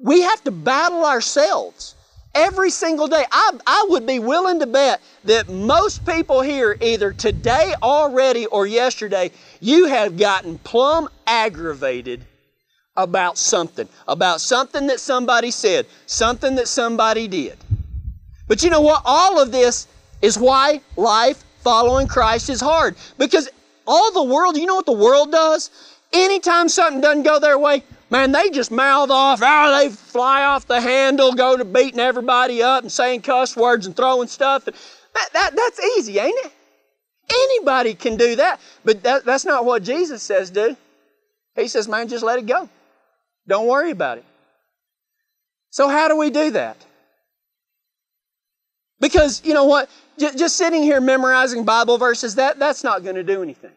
we 0.00 0.20
have 0.20 0.44
to 0.44 0.50
battle 0.50 1.04
ourselves 1.04 1.94
every 2.34 2.70
single 2.70 3.08
day. 3.08 3.24
I, 3.32 3.52
I 3.66 3.86
would 3.88 4.06
be 4.06 4.18
willing 4.18 4.60
to 4.60 4.66
bet 4.66 5.00
that 5.24 5.48
most 5.48 6.04
people 6.04 6.42
here, 6.42 6.76
either 6.80 7.12
today 7.12 7.74
already 7.82 8.46
or 8.46 8.66
yesterday, 8.66 9.30
you 9.60 9.86
have 9.86 10.18
gotten 10.18 10.58
plumb 10.58 11.08
aggravated 11.26 12.24
about 12.96 13.38
something, 13.38 13.88
about 14.06 14.42
something 14.42 14.86
that 14.88 15.00
somebody 15.00 15.50
said, 15.50 15.86
something 16.04 16.54
that 16.56 16.68
somebody 16.68 17.28
did. 17.28 17.56
But 18.46 18.62
you 18.62 18.68
know 18.68 18.82
what? 18.82 19.02
All 19.06 19.40
of 19.40 19.50
this 19.50 19.88
is 20.20 20.38
why 20.38 20.82
life 20.96 21.42
following 21.60 22.06
Christ 22.06 22.50
is 22.50 22.60
hard. 22.60 22.96
Because 23.16 23.48
all 23.86 24.12
the 24.12 24.24
world, 24.24 24.56
you 24.56 24.66
know 24.66 24.76
what 24.76 24.86
the 24.86 24.92
world 24.92 25.32
does? 25.32 25.70
Anytime 26.12 26.68
something 26.68 27.00
doesn't 27.00 27.22
go 27.22 27.38
their 27.38 27.58
way, 27.58 27.82
Man, 28.12 28.30
they 28.30 28.50
just 28.50 28.70
mouth 28.70 29.08
off. 29.08 29.40
Oh, 29.42 29.78
they 29.78 29.88
fly 29.88 30.44
off 30.44 30.66
the 30.66 30.78
handle, 30.82 31.32
go 31.32 31.56
to 31.56 31.64
beating 31.64 31.98
everybody 31.98 32.62
up 32.62 32.82
and 32.82 32.92
saying 32.92 33.22
cuss 33.22 33.56
words 33.56 33.86
and 33.86 33.96
throwing 33.96 34.28
stuff. 34.28 34.66
And 34.66 34.76
that, 35.14 35.30
that, 35.32 35.56
that's 35.56 35.80
easy, 35.96 36.18
ain't 36.18 36.38
it? 36.44 36.52
Anybody 37.32 37.94
can 37.94 38.18
do 38.18 38.36
that. 38.36 38.60
But 38.84 39.02
that, 39.04 39.24
that's 39.24 39.46
not 39.46 39.64
what 39.64 39.82
Jesus 39.82 40.22
says 40.22 40.50
do. 40.50 40.76
He 41.56 41.68
says, 41.68 41.88
man, 41.88 42.06
just 42.06 42.22
let 42.22 42.38
it 42.38 42.44
go. 42.44 42.68
Don't 43.48 43.66
worry 43.66 43.92
about 43.92 44.18
it. 44.18 44.26
So, 45.70 45.88
how 45.88 46.08
do 46.08 46.18
we 46.18 46.28
do 46.28 46.50
that? 46.50 46.76
Because, 49.02 49.42
you 49.44 49.52
know 49.52 49.64
what? 49.64 49.90
Just 50.16 50.56
sitting 50.56 50.82
here 50.82 51.00
memorizing 51.00 51.64
Bible 51.64 51.98
verses, 51.98 52.36
that, 52.36 52.58
that's 52.60 52.84
not 52.84 53.02
going 53.02 53.16
to 53.16 53.24
do 53.24 53.42
anything. 53.42 53.72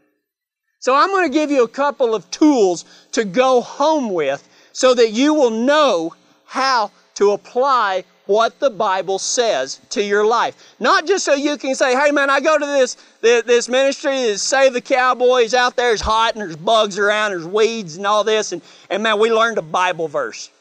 So 0.79 0.95
I'm 0.95 1.09
going 1.09 1.27
to 1.27 1.33
give 1.33 1.49
you 1.49 1.63
a 1.63 1.67
couple 1.67 2.13
of 2.13 2.29
tools 2.29 2.85
to 3.13 3.25
go 3.25 3.59
home 3.59 4.13
with 4.13 4.47
so 4.71 4.93
that 4.93 5.11
you 5.11 5.33
will 5.33 5.49
know 5.49 6.13
how 6.45 6.91
to 7.15 7.31
apply 7.31 8.03
what 8.27 8.59
the 8.59 8.69
Bible 8.69 9.17
says 9.17 9.81
to 9.89 10.03
your 10.03 10.25
life. 10.25 10.75
Not 10.79 11.07
just 11.07 11.25
so 11.25 11.33
you 11.33 11.57
can 11.57 11.73
say, 11.73 11.95
hey 11.95 12.11
man, 12.11 12.29
I 12.29 12.39
go 12.39 12.59
to 12.59 12.65
this, 12.65 12.97
this 13.21 13.67
ministry, 13.67 14.13
this 14.13 14.43
Save 14.43 14.73
the 14.73 14.81
Cowboys, 14.81 15.55
out 15.55 15.75
there 15.75 15.91
it's 15.91 16.01
hot 16.01 16.33
and 16.33 16.41
there's 16.41 16.55
bugs 16.55 16.99
around, 16.99 17.31
there's 17.31 17.47
weeds 17.47 17.97
and 17.97 18.05
all 18.05 18.23
this, 18.23 18.51
and, 18.51 18.61
and 18.89 19.01
man, 19.01 19.19
we 19.19 19.31
learned 19.31 19.57
a 19.57 19.63
Bible 19.63 20.07
verse. 20.07 20.51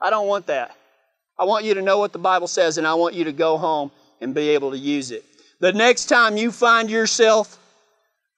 I 0.00 0.10
don't 0.10 0.26
want 0.26 0.46
that. 0.46 0.76
I 1.40 1.44
want 1.44 1.64
you 1.64 1.72
to 1.72 1.80
know 1.80 1.98
what 1.98 2.12
the 2.12 2.18
Bible 2.18 2.46
says 2.46 2.76
and 2.76 2.86
I 2.86 2.92
want 2.92 3.14
you 3.14 3.24
to 3.24 3.32
go 3.32 3.56
home 3.56 3.90
and 4.20 4.34
be 4.34 4.50
able 4.50 4.72
to 4.72 4.78
use 4.78 5.10
it. 5.10 5.24
The 5.58 5.72
next 5.72 6.04
time 6.04 6.36
you 6.36 6.52
find 6.52 6.90
yourself 6.90 7.58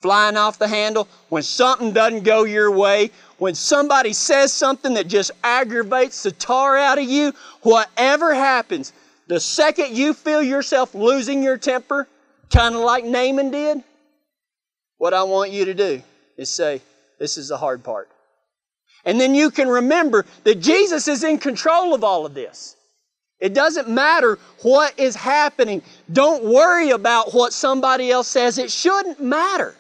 flying 0.00 0.36
off 0.36 0.56
the 0.56 0.68
handle, 0.68 1.08
when 1.28 1.42
something 1.42 1.92
doesn't 1.92 2.22
go 2.22 2.44
your 2.44 2.70
way, 2.70 3.10
when 3.38 3.56
somebody 3.56 4.12
says 4.12 4.52
something 4.52 4.94
that 4.94 5.08
just 5.08 5.32
aggravates 5.42 6.22
the 6.22 6.30
tar 6.30 6.78
out 6.78 6.98
of 6.98 7.04
you, 7.04 7.32
whatever 7.62 8.34
happens, 8.34 8.92
the 9.26 9.40
second 9.40 9.96
you 9.96 10.14
feel 10.14 10.42
yourself 10.42 10.94
losing 10.94 11.42
your 11.42 11.58
temper, 11.58 12.06
kind 12.50 12.76
of 12.76 12.82
like 12.82 13.04
Naaman 13.04 13.50
did, 13.50 13.82
what 14.98 15.12
I 15.12 15.24
want 15.24 15.50
you 15.50 15.64
to 15.64 15.74
do 15.74 16.00
is 16.36 16.48
say, 16.50 16.80
This 17.18 17.36
is 17.36 17.48
the 17.48 17.56
hard 17.56 17.82
part. 17.82 18.08
And 19.04 19.20
then 19.20 19.34
you 19.34 19.50
can 19.50 19.66
remember 19.66 20.24
that 20.44 20.60
Jesus 20.60 21.08
is 21.08 21.24
in 21.24 21.38
control 21.38 21.94
of 21.94 22.04
all 22.04 22.24
of 22.24 22.34
this. 22.34 22.76
It 23.42 23.54
doesn't 23.54 23.88
matter 23.88 24.38
what 24.62 24.96
is 24.98 25.16
happening. 25.16 25.82
Don't 26.12 26.44
worry 26.44 26.90
about 26.90 27.34
what 27.34 27.52
somebody 27.52 28.08
else 28.08 28.28
says. 28.28 28.56
It 28.56 28.70
shouldn't 28.70 29.20
matter. 29.20 29.74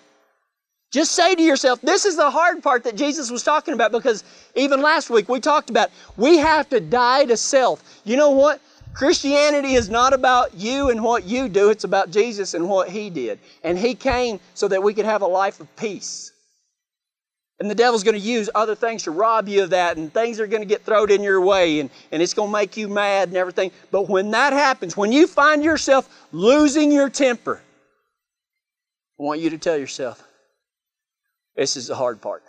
Just 0.90 1.12
say 1.12 1.36
to 1.36 1.42
yourself, 1.42 1.80
this 1.80 2.04
is 2.04 2.16
the 2.16 2.28
hard 2.28 2.60
part 2.60 2.82
that 2.84 2.96
Jesus 2.96 3.30
was 3.30 3.44
talking 3.44 3.72
about 3.72 3.92
because 3.92 4.24
even 4.56 4.82
last 4.82 5.10
week 5.10 5.28
we 5.28 5.38
talked 5.38 5.70
about 5.70 5.90
we 6.16 6.38
have 6.38 6.68
to 6.70 6.80
die 6.80 7.24
to 7.24 7.36
self. 7.36 8.00
You 8.04 8.16
know 8.16 8.30
what? 8.30 8.60
Christianity 8.94 9.74
is 9.74 9.88
not 9.88 10.12
about 10.12 10.54
you 10.54 10.90
and 10.90 11.02
what 11.02 11.24
you 11.24 11.48
do, 11.48 11.70
it's 11.70 11.84
about 11.84 12.10
Jesus 12.10 12.54
and 12.54 12.68
what 12.68 12.90
He 12.90 13.10
did. 13.10 13.38
And 13.62 13.78
He 13.78 13.94
came 13.94 14.40
so 14.54 14.66
that 14.66 14.82
we 14.82 14.92
could 14.92 15.06
have 15.06 15.22
a 15.22 15.26
life 15.26 15.60
of 15.60 15.76
peace. 15.76 16.32
And 17.62 17.70
the 17.70 17.76
devil's 17.76 18.02
going 18.02 18.20
to 18.20 18.20
use 18.20 18.50
other 18.56 18.74
things 18.74 19.04
to 19.04 19.12
rob 19.12 19.48
you 19.48 19.62
of 19.62 19.70
that, 19.70 19.96
and 19.96 20.12
things 20.12 20.40
are 20.40 20.48
going 20.48 20.62
to 20.62 20.68
get 20.68 20.82
thrown 20.82 21.12
in 21.12 21.22
your 21.22 21.40
way, 21.40 21.78
and, 21.78 21.90
and 22.10 22.20
it's 22.20 22.34
going 22.34 22.48
to 22.48 22.52
make 22.52 22.76
you 22.76 22.88
mad 22.88 23.28
and 23.28 23.36
everything. 23.36 23.70
But 23.92 24.08
when 24.08 24.32
that 24.32 24.52
happens, 24.52 24.96
when 24.96 25.12
you 25.12 25.28
find 25.28 25.62
yourself 25.62 26.08
losing 26.32 26.90
your 26.90 27.08
temper, 27.08 27.60
I 29.16 29.22
want 29.22 29.38
you 29.38 29.50
to 29.50 29.58
tell 29.58 29.78
yourself, 29.78 30.26
this 31.54 31.76
is 31.76 31.86
the 31.86 31.94
hard 31.94 32.20
part. 32.20 32.42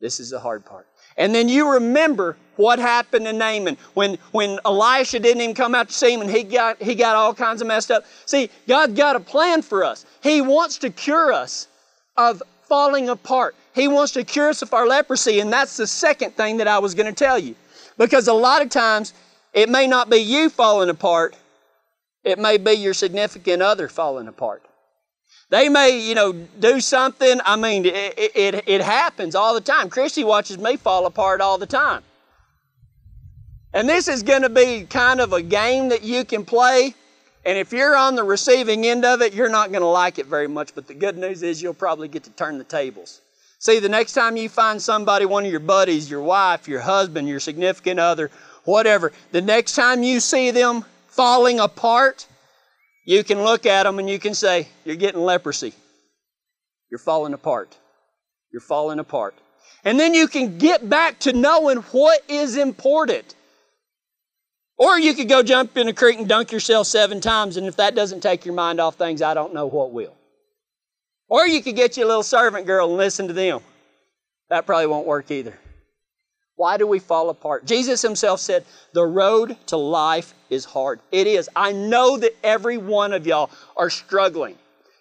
This 0.00 0.20
is 0.20 0.30
the 0.30 0.38
hard 0.38 0.64
part. 0.64 0.86
And 1.16 1.34
then 1.34 1.48
you 1.48 1.72
remember 1.72 2.36
what 2.54 2.78
happened 2.78 3.24
to 3.26 3.32
Naaman 3.32 3.76
when, 3.94 4.18
when 4.30 4.60
Elisha 4.64 5.18
didn't 5.18 5.42
even 5.42 5.56
come 5.56 5.74
out 5.74 5.88
to 5.88 5.94
see 5.94 6.14
him 6.14 6.20
and 6.20 6.30
he 6.30 6.44
got, 6.44 6.80
he 6.80 6.94
got 6.94 7.16
all 7.16 7.34
kinds 7.34 7.60
of 7.60 7.66
messed 7.66 7.90
up. 7.90 8.04
See, 8.24 8.50
God 8.68 8.94
got 8.94 9.16
a 9.16 9.20
plan 9.20 9.62
for 9.62 9.82
us. 9.82 10.06
He 10.22 10.42
wants 10.42 10.78
to 10.78 10.90
cure 10.90 11.32
us 11.32 11.66
of 12.16 12.40
falling 12.68 13.08
apart. 13.08 13.54
He 13.74 13.88
wants 13.88 14.12
to 14.12 14.24
cure 14.24 14.48
us 14.48 14.62
of 14.62 14.72
our 14.72 14.86
leprosy. 14.86 15.40
And 15.40 15.52
that's 15.52 15.76
the 15.76 15.86
second 15.86 16.32
thing 16.36 16.56
that 16.58 16.68
I 16.68 16.78
was 16.78 16.94
going 16.94 17.12
to 17.12 17.24
tell 17.24 17.38
you. 17.38 17.54
Because 17.98 18.28
a 18.28 18.32
lot 18.32 18.62
of 18.62 18.70
times 18.70 19.14
it 19.52 19.68
may 19.68 19.86
not 19.86 20.10
be 20.10 20.18
you 20.18 20.50
falling 20.50 20.90
apart, 20.90 21.36
it 22.24 22.38
may 22.38 22.56
be 22.56 22.72
your 22.72 22.94
significant 22.94 23.62
other 23.62 23.88
falling 23.88 24.28
apart. 24.28 24.62
They 25.50 25.68
may, 25.68 26.00
you 26.00 26.14
know, 26.14 26.32
do 26.32 26.80
something. 26.80 27.40
I 27.44 27.56
mean, 27.56 27.84
it, 27.84 28.14
it, 28.16 28.64
it 28.66 28.80
happens 28.80 29.34
all 29.34 29.54
the 29.54 29.60
time. 29.60 29.90
Christy 29.90 30.24
watches 30.24 30.58
me 30.58 30.76
fall 30.76 31.06
apart 31.06 31.40
all 31.40 31.58
the 31.58 31.66
time. 31.66 32.02
And 33.72 33.88
this 33.88 34.08
is 34.08 34.22
going 34.22 34.42
to 34.42 34.48
be 34.48 34.84
kind 34.88 35.20
of 35.20 35.32
a 35.32 35.42
game 35.42 35.88
that 35.90 36.02
you 36.02 36.24
can 36.24 36.44
play. 36.44 36.94
And 37.46 37.58
if 37.58 37.72
you're 37.72 37.96
on 37.96 38.14
the 38.14 38.24
receiving 38.24 38.86
end 38.86 39.04
of 39.04 39.20
it, 39.20 39.34
you're 39.34 39.50
not 39.50 39.70
going 39.70 39.82
to 39.82 39.86
like 39.86 40.18
it 40.18 40.26
very 40.26 40.48
much. 40.48 40.74
But 40.74 40.86
the 40.86 40.94
good 40.94 41.18
news 41.18 41.42
is 41.42 41.62
you'll 41.62 41.74
probably 41.74 42.08
get 42.08 42.24
to 42.24 42.30
turn 42.30 42.58
the 42.58 42.64
tables. 42.64 43.20
See, 43.58 43.78
the 43.78 43.88
next 43.88 44.12
time 44.12 44.36
you 44.36 44.48
find 44.48 44.80
somebody, 44.80 45.26
one 45.26 45.44
of 45.44 45.50
your 45.50 45.60
buddies, 45.60 46.10
your 46.10 46.20
wife, 46.20 46.68
your 46.68 46.80
husband, 46.80 47.28
your 47.28 47.40
significant 47.40 48.00
other, 48.00 48.30
whatever, 48.64 49.12
the 49.32 49.40
next 49.40 49.74
time 49.74 50.02
you 50.02 50.20
see 50.20 50.50
them 50.50 50.84
falling 51.08 51.60
apart, 51.60 52.26
you 53.06 53.22
can 53.24 53.42
look 53.42 53.66
at 53.66 53.84
them 53.84 53.98
and 53.98 54.08
you 54.08 54.18
can 54.18 54.34
say, 54.34 54.68
You're 54.84 54.96
getting 54.96 55.20
leprosy. 55.20 55.74
You're 56.90 56.98
falling 56.98 57.34
apart. 57.34 57.76
You're 58.52 58.60
falling 58.60 58.98
apart. 58.98 59.34
And 59.84 60.00
then 60.00 60.14
you 60.14 60.28
can 60.28 60.58
get 60.58 60.88
back 60.88 61.18
to 61.20 61.32
knowing 61.32 61.78
what 61.78 62.22
is 62.28 62.56
important. 62.56 63.34
Or 64.76 64.98
you 64.98 65.14
could 65.14 65.28
go 65.28 65.42
jump 65.42 65.76
in 65.76 65.88
a 65.88 65.92
creek 65.92 66.18
and 66.18 66.28
dunk 66.28 66.50
yourself 66.50 66.86
seven 66.86 67.20
times, 67.20 67.56
and 67.56 67.66
if 67.66 67.76
that 67.76 67.94
doesn't 67.94 68.20
take 68.20 68.44
your 68.44 68.54
mind 68.54 68.80
off 68.80 68.96
things, 68.96 69.22
I 69.22 69.34
don't 69.34 69.54
know 69.54 69.66
what 69.66 69.92
will. 69.92 70.16
Or 71.28 71.46
you 71.46 71.62
could 71.62 71.76
get 71.76 71.96
you 71.96 72.04
a 72.04 72.08
little 72.08 72.22
servant 72.22 72.66
girl 72.66 72.88
and 72.88 72.96
listen 72.96 73.28
to 73.28 73.32
them. 73.32 73.60
That 74.50 74.66
probably 74.66 74.86
won't 74.86 75.06
work 75.06 75.30
either. 75.30 75.58
Why 76.56 76.76
do 76.76 76.86
we 76.86 76.98
fall 76.98 77.30
apart? 77.30 77.64
Jesus 77.64 78.02
himself 78.02 78.40
said, 78.40 78.64
The 78.92 79.04
road 79.04 79.56
to 79.66 79.76
life 79.76 80.34
is 80.50 80.64
hard. 80.64 81.00
It 81.10 81.26
is. 81.26 81.48
I 81.56 81.72
know 81.72 82.16
that 82.18 82.36
every 82.44 82.78
one 82.78 83.12
of 83.12 83.26
y'all 83.26 83.50
are 83.76 83.90
struggling. 83.90 84.56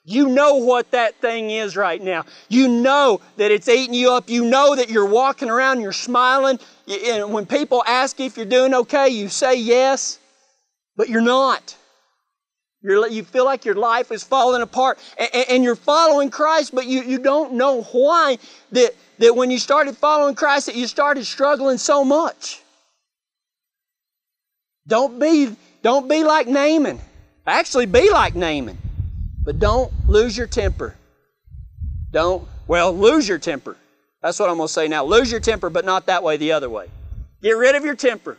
You 0.05 0.27
know 0.27 0.55
what 0.55 0.91
that 0.91 1.15
thing 1.21 1.49
is 1.49 1.77
right 1.77 2.01
now. 2.01 2.25
You 2.49 2.67
know 2.67 3.21
that 3.37 3.51
it's 3.51 3.69
eating 3.69 3.93
you 3.93 4.11
up. 4.11 4.29
You 4.29 4.45
know 4.45 4.75
that 4.75 4.89
you're 4.89 5.05
walking 5.07 5.49
around, 5.49 5.79
you're 5.79 5.93
smiling. 5.93 6.59
And 6.87 7.31
when 7.31 7.45
people 7.45 7.83
ask 7.87 8.19
if 8.19 8.35
you're 8.35 8.45
doing 8.45 8.73
okay, 8.73 9.09
you 9.09 9.29
say 9.29 9.55
yes, 9.55 10.19
but 10.97 11.07
you're 11.07 11.21
not. 11.21 11.75
You're, 12.81 13.07
you 13.07 13.23
feel 13.23 13.45
like 13.45 13.63
your 13.63 13.75
life 13.75 14.11
is 14.11 14.23
falling 14.23 14.61
apart 14.61 14.99
and, 15.17 15.45
and 15.49 15.63
you're 15.63 15.75
following 15.75 16.29
Christ, 16.29 16.75
but 16.75 16.85
you, 16.85 17.01
you 17.03 17.17
don't 17.17 17.53
know 17.53 17.83
why 17.83 18.37
that 18.73 18.93
that 19.19 19.35
when 19.35 19.51
you 19.51 19.57
started 19.57 19.95
following 19.97 20.35
Christ 20.35 20.65
that 20.65 20.75
you 20.75 20.87
started 20.87 21.25
struggling 21.25 21.77
so 21.77 22.03
much. 22.03 22.61
Don't 24.85 25.17
be, 25.19 25.55
don't 25.81 26.09
be 26.09 26.23
like 26.23 26.47
Naaman. 26.47 26.99
Actually, 27.47 27.85
be 27.85 28.09
like 28.09 28.35
Naaman. 28.35 28.77
But 29.43 29.59
don't 29.59 29.91
lose 30.07 30.37
your 30.37 30.47
temper. 30.47 30.95
Don't, 32.11 32.47
well, 32.67 32.93
lose 32.93 33.27
your 33.27 33.39
temper. 33.39 33.75
That's 34.21 34.39
what 34.39 34.49
I'm 34.49 34.57
going 34.57 34.67
to 34.67 34.73
say 34.73 34.87
now. 34.87 35.03
Lose 35.03 35.31
your 35.31 35.41
temper, 35.41 35.69
but 35.69 35.83
not 35.83 36.05
that 36.05 36.23
way, 36.23 36.37
the 36.37 36.53
other 36.53 36.69
way. 36.69 36.87
Get 37.41 37.57
rid 37.57 37.75
of 37.75 37.83
your 37.83 37.95
temper. 37.95 38.37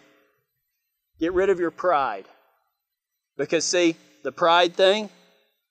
Get 1.20 1.34
rid 1.34 1.50
of 1.50 1.60
your 1.60 1.70
pride. 1.70 2.24
Because, 3.36 3.64
see, 3.64 3.96
the 4.22 4.32
pride 4.32 4.74
thing, 4.74 5.10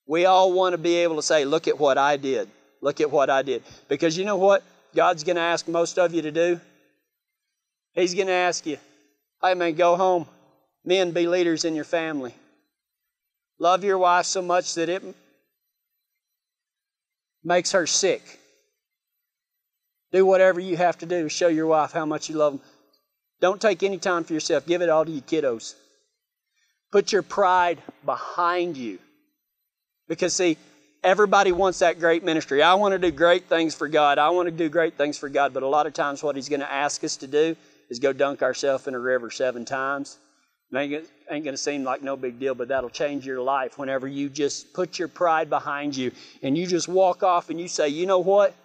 we 0.05 0.25
all 0.25 0.53
want 0.53 0.73
to 0.73 0.77
be 0.77 0.97
able 0.97 1.15
to 1.15 1.23
say, 1.23 1.45
look 1.45 1.67
at 1.67 1.79
what 1.79 1.97
I 1.97 2.17
did. 2.17 2.49
Look 2.81 3.01
at 3.01 3.09
what 3.09 3.29
I 3.29 3.41
did. 3.41 3.63
Because 3.87 4.17
you 4.17 4.25
know 4.25 4.37
what? 4.37 4.63
God's 4.93 5.23
going 5.23 5.37
to 5.37 5.41
ask 5.41 5.67
most 5.67 5.97
of 5.97 6.13
you 6.13 6.21
to 6.21 6.31
do? 6.31 6.59
He's 7.93 8.13
going 8.13 8.27
to 8.27 8.33
ask 8.33 8.65
you, 8.65 8.77
hey 9.41 9.53
man, 9.53 9.73
go 9.73 9.95
home. 9.95 10.27
Men, 10.85 11.11
be 11.11 11.27
leaders 11.27 11.65
in 11.65 11.75
your 11.75 11.85
family. 11.85 12.35
Love 13.57 13.83
your 13.83 13.97
wife 13.97 14.25
so 14.25 14.41
much 14.41 14.75
that 14.75 14.89
it 14.89 15.03
makes 17.43 17.71
her 17.71 17.87
sick. 17.87 18.39
Do 20.11 20.25
whatever 20.25 20.59
you 20.59 20.77
have 20.77 20.97
to 20.99 21.05
do 21.05 21.23
to 21.23 21.29
show 21.29 21.47
your 21.47 21.67
wife 21.67 21.91
how 21.91 22.05
much 22.05 22.29
you 22.29 22.35
love 22.35 22.53
them. 22.53 22.61
Don't 23.41 23.61
take 23.61 23.83
any 23.83 23.97
time 23.97 24.23
for 24.23 24.33
yourself. 24.33 24.65
Give 24.65 24.81
it 24.81 24.89
all 24.89 25.05
to 25.05 25.11
your 25.11 25.21
kiddos. 25.21 25.75
Put 26.91 27.11
your 27.11 27.23
pride 27.23 27.81
behind 28.05 28.77
you. 28.77 28.99
Because, 30.07 30.33
see, 30.33 30.57
Everybody 31.03 31.51
wants 31.51 31.79
that 31.79 31.99
great 31.99 32.23
ministry. 32.23 32.63
I 32.63 32.75
want 32.75 32.93
to 32.93 32.97
do 32.99 33.11
great 33.11 33.49
things 33.49 33.75
for 33.75 33.89
God. 33.89 34.17
I 34.17 34.29
want 34.29 34.47
to 34.47 34.51
do 34.51 34.69
great 34.69 34.97
things 34.97 35.17
for 35.17 35.27
God. 35.27 35.53
But 35.53 35.61
a 35.61 35.67
lot 35.67 35.85
of 35.85 35.93
times, 35.93 36.23
what 36.23 36.37
He's 36.37 36.47
going 36.47 36.61
to 36.61 36.71
ask 36.71 37.03
us 37.03 37.17
to 37.17 37.27
do 37.27 37.57
is 37.89 37.99
go 37.99 38.13
dunk 38.13 38.41
ourselves 38.41 38.87
in 38.87 38.95
a 38.95 38.99
river 38.99 39.29
seven 39.29 39.65
times. 39.65 40.17
Ain't, 40.75 41.07
going 41.29 41.43
to 41.45 41.57
seem 41.57 41.83
like 41.83 42.01
no 42.01 42.15
big 42.15 42.39
deal, 42.39 42.55
but 42.55 42.69
that'll 42.69 42.89
change 42.89 43.25
your 43.25 43.41
life 43.41 43.77
whenever 43.77 44.07
you 44.07 44.29
just 44.29 44.73
put 44.73 44.97
your 44.97 45.07
pride 45.07 45.49
behind 45.49 45.95
you 45.95 46.11
and 46.41 46.57
you 46.57 46.65
just 46.65 46.87
walk 46.87 47.21
off 47.21 47.49
and 47.51 47.59
you 47.59 47.67
say, 47.67 47.89
you 47.89 48.07
know 48.07 48.19
what? 48.19 48.55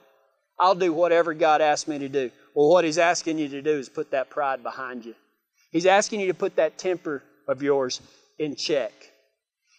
I'll 0.59 0.75
do 0.75 0.93
whatever 0.93 1.35
God 1.35 1.61
asks 1.61 1.87
me 1.87 1.99
to 1.99 2.09
do. 2.09 2.31
Well, 2.55 2.71
what 2.71 2.85
He's 2.85 2.99
asking 2.99 3.39
you 3.39 3.49
to 3.49 3.63
do 3.63 3.71
is 3.71 3.89
put 3.89 4.11
that 4.13 4.31
pride 4.31 4.63
behind 4.63 5.05
you. 5.05 5.15
He's 5.71 5.87
asking 5.87 6.21
you 6.21 6.29
to 6.29 6.35
put 6.35 6.57
that 6.57 6.79
temper 6.79 7.23
of 7.47 7.63
yours 7.63 8.01
in 8.39 8.57
check. 8.57 8.93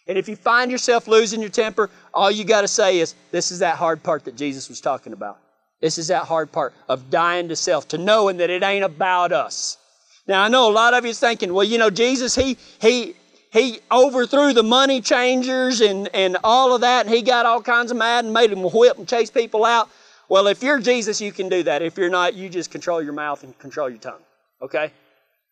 And 0.06 0.16
if 0.16 0.28
you 0.28 0.36
find 0.36 0.70
yourself 0.70 1.06
losing 1.06 1.40
your 1.40 1.50
temper, 1.50 1.90
all 2.14 2.30
you 2.30 2.44
got 2.44 2.62
to 2.62 2.68
say 2.68 3.00
is, 3.00 3.14
This 3.30 3.52
is 3.52 3.58
that 3.58 3.76
hard 3.76 4.02
part 4.02 4.24
that 4.24 4.36
Jesus 4.36 4.68
was 4.68 4.80
talking 4.80 5.12
about. 5.12 5.38
This 5.80 5.98
is 5.98 6.08
that 6.08 6.24
hard 6.24 6.52
part 6.52 6.74
of 6.88 7.10
dying 7.10 7.48
to 7.48 7.56
self, 7.56 7.88
to 7.88 7.98
knowing 7.98 8.38
that 8.38 8.50
it 8.50 8.62
ain't 8.62 8.84
about 8.84 9.32
us. 9.32 9.78
Now, 10.26 10.42
I 10.42 10.48
know 10.48 10.70
a 10.70 10.72
lot 10.72 10.94
of 10.94 11.04
you 11.04 11.12
thinking, 11.14 11.52
well, 11.52 11.64
you 11.64 11.78
know, 11.78 11.90
Jesus, 11.90 12.34
he, 12.34 12.56
he, 12.80 13.14
he 13.52 13.80
overthrew 13.90 14.52
the 14.52 14.62
money 14.62 15.00
changers 15.00 15.80
and, 15.80 16.08
and 16.14 16.36
all 16.44 16.74
of 16.74 16.82
that, 16.82 17.06
and 17.06 17.14
he 17.14 17.22
got 17.22 17.46
all 17.46 17.62
kinds 17.62 17.90
of 17.90 17.96
mad 17.96 18.24
and 18.24 18.32
made 18.32 18.50
them 18.50 18.62
whip 18.62 18.98
and 18.98 19.08
chase 19.08 19.30
people 19.30 19.64
out. 19.64 19.88
Well, 20.28 20.46
if 20.46 20.62
you're 20.62 20.78
Jesus, 20.78 21.20
you 21.20 21.32
can 21.32 21.48
do 21.48 21.64
that. 21.64 21.82
If 21.82 21.98
you're 21.98 22.10
not, 22.10 22.34
you 22.34 22.48
just 22.48 22.70
control 22.70 23.02
your 23.02 23.12
mouth 23.12 23.42
and 23.42 23.58
control 23.58 23.90
your 23.90 23.98
tongue. 23.98 24.22
Okay? 24.62 24.92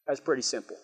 That's 0.06 0.20
pretty 0.20 0.42
simple. 0.42 0.76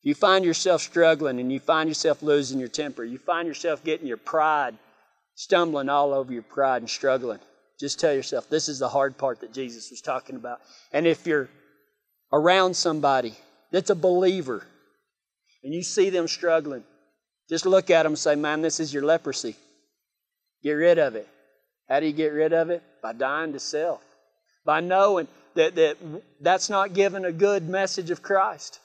If 0.00 0.06
you 0.06 0.14
find 0.14 0.44
yourself 0.44 0.82
struggling 0.82 1.40
and 1.40 1.50
you 1.50 1.60
find 1.60 1.88
yourself 1.88 2.22
losing 2.22 2.58
your 2.58 2.68
temper, 2.68 3.04
you 3.04 3.18
find 3.18 3.48
yourself 3.48 3.82
getting 3.84 4.06
your 4.06 4.16
pride, 4.16 4.74
stumbling 5.36 5.88
all 5.88 6.12
over 6.12 6.32
your 6.32 6.42
pride 6.42 6.82
and 6.82 6.90
struggling, 6.90 7.38
just 7.80 7.98
tell 7.98 8.12
yourself 8.12 8.50
this 8.50 8.68
is 8.68 8.80
the 8.80 8.88
hard 8.88 9.16
part 9.16 9.40
that 9.40 9.54
Jesus 9.54 9.90
was 9.90 10.00
talking 10.00 10.36
about. 10.36 10.60
And 10.92 11.06
if 11.06 11.26
you're 11.26 11.48
around 12.32 12.74
somebody 12.74 13.34
that's 13.70 13.90
a 13.90 13.94
believer 13.94 14.66
and 15.62 15.72
you 15.72 15.82
see 15.82 16.10
them 16.10 16.26
struggling, 16.26 16.84
just 17.48 17.66
look 17.66 17.90
at 17.90 18.02
them 18.02 18.12
and 18.12 18.18
say, 18.18 18.34
Man, 18.34 18.62
this 18.62 18.80
is 18.80 18.92
your 18.92 19.04
leprosy. 19.04 19.56
Get 20.62 20.72
rid 20.72 20.98
of 20.98 21.14
it. 21.14 21.28
How 21.88 22.00
do 22.00 22.06
you 22.06 22.12
get 22.12 22.32
rid 22.32 22.52
of 22.52 22.70
it? 22.70 22.82
By 23.02 23.12
dying 23.12 23.52
to 23.52 23.60
self. 23.60 24.00
By 24.64 24.80
knowing 24.80 25.28
that, 25.54 25.74
that 25.74 25.96
that's 26.40 26.70
not 26.70 26.94
giving 26.94 27.24
a 27.24 27.32
good 27.32 27.68
message 27.68 28.10
of 28.10 28.22
Christ 28.22 28.80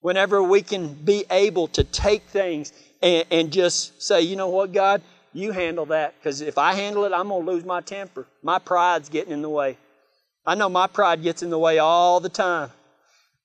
whenever 0.00 0.42
we 0.42 0.60
can 0.60 0.92
be 0.92 1.24
able 1.30 1.66
to 1.68 1.82
take 1.82 2.22
things 2.24 2.72
and, 3.00 3.24
and 3.30 3.50
just 3.50 4.02
say, 4.02 4.20
you 4.20 4.36
know 4.36 4.50
what, 4.50 4.70
God, 4.70 5.00
you 5.32 5.50
handle 5.50 5.86
that. 5.86 6.14
Because 6.18 6.42
if 6.42 6.58
I 6.58 6.74
handle 6.74 7.04
it, 7.04 7.12
I'm 7.12 7.28
going 7.28 7.44
to 7.44 7.50
lose 7.50 7.64
my 7.64 7.80
temper. 7.80 8.26
My 8.42 8.58
pride's 8.58 9.08
getting 9.08 9.32
in 9.32 9.40
the 9.40 9.48
way. 9.48 9.78
I 10.46 10.54
know 10.54 10.68
my 10.68 10.86
pride 10.86 11.22
gets 11.22 11.42
in 11.42 11.50
the 11.50 11.58
way 11.58 11.78
all 11.78 12.20
the 12.20 12.28
time. 12.28 12.70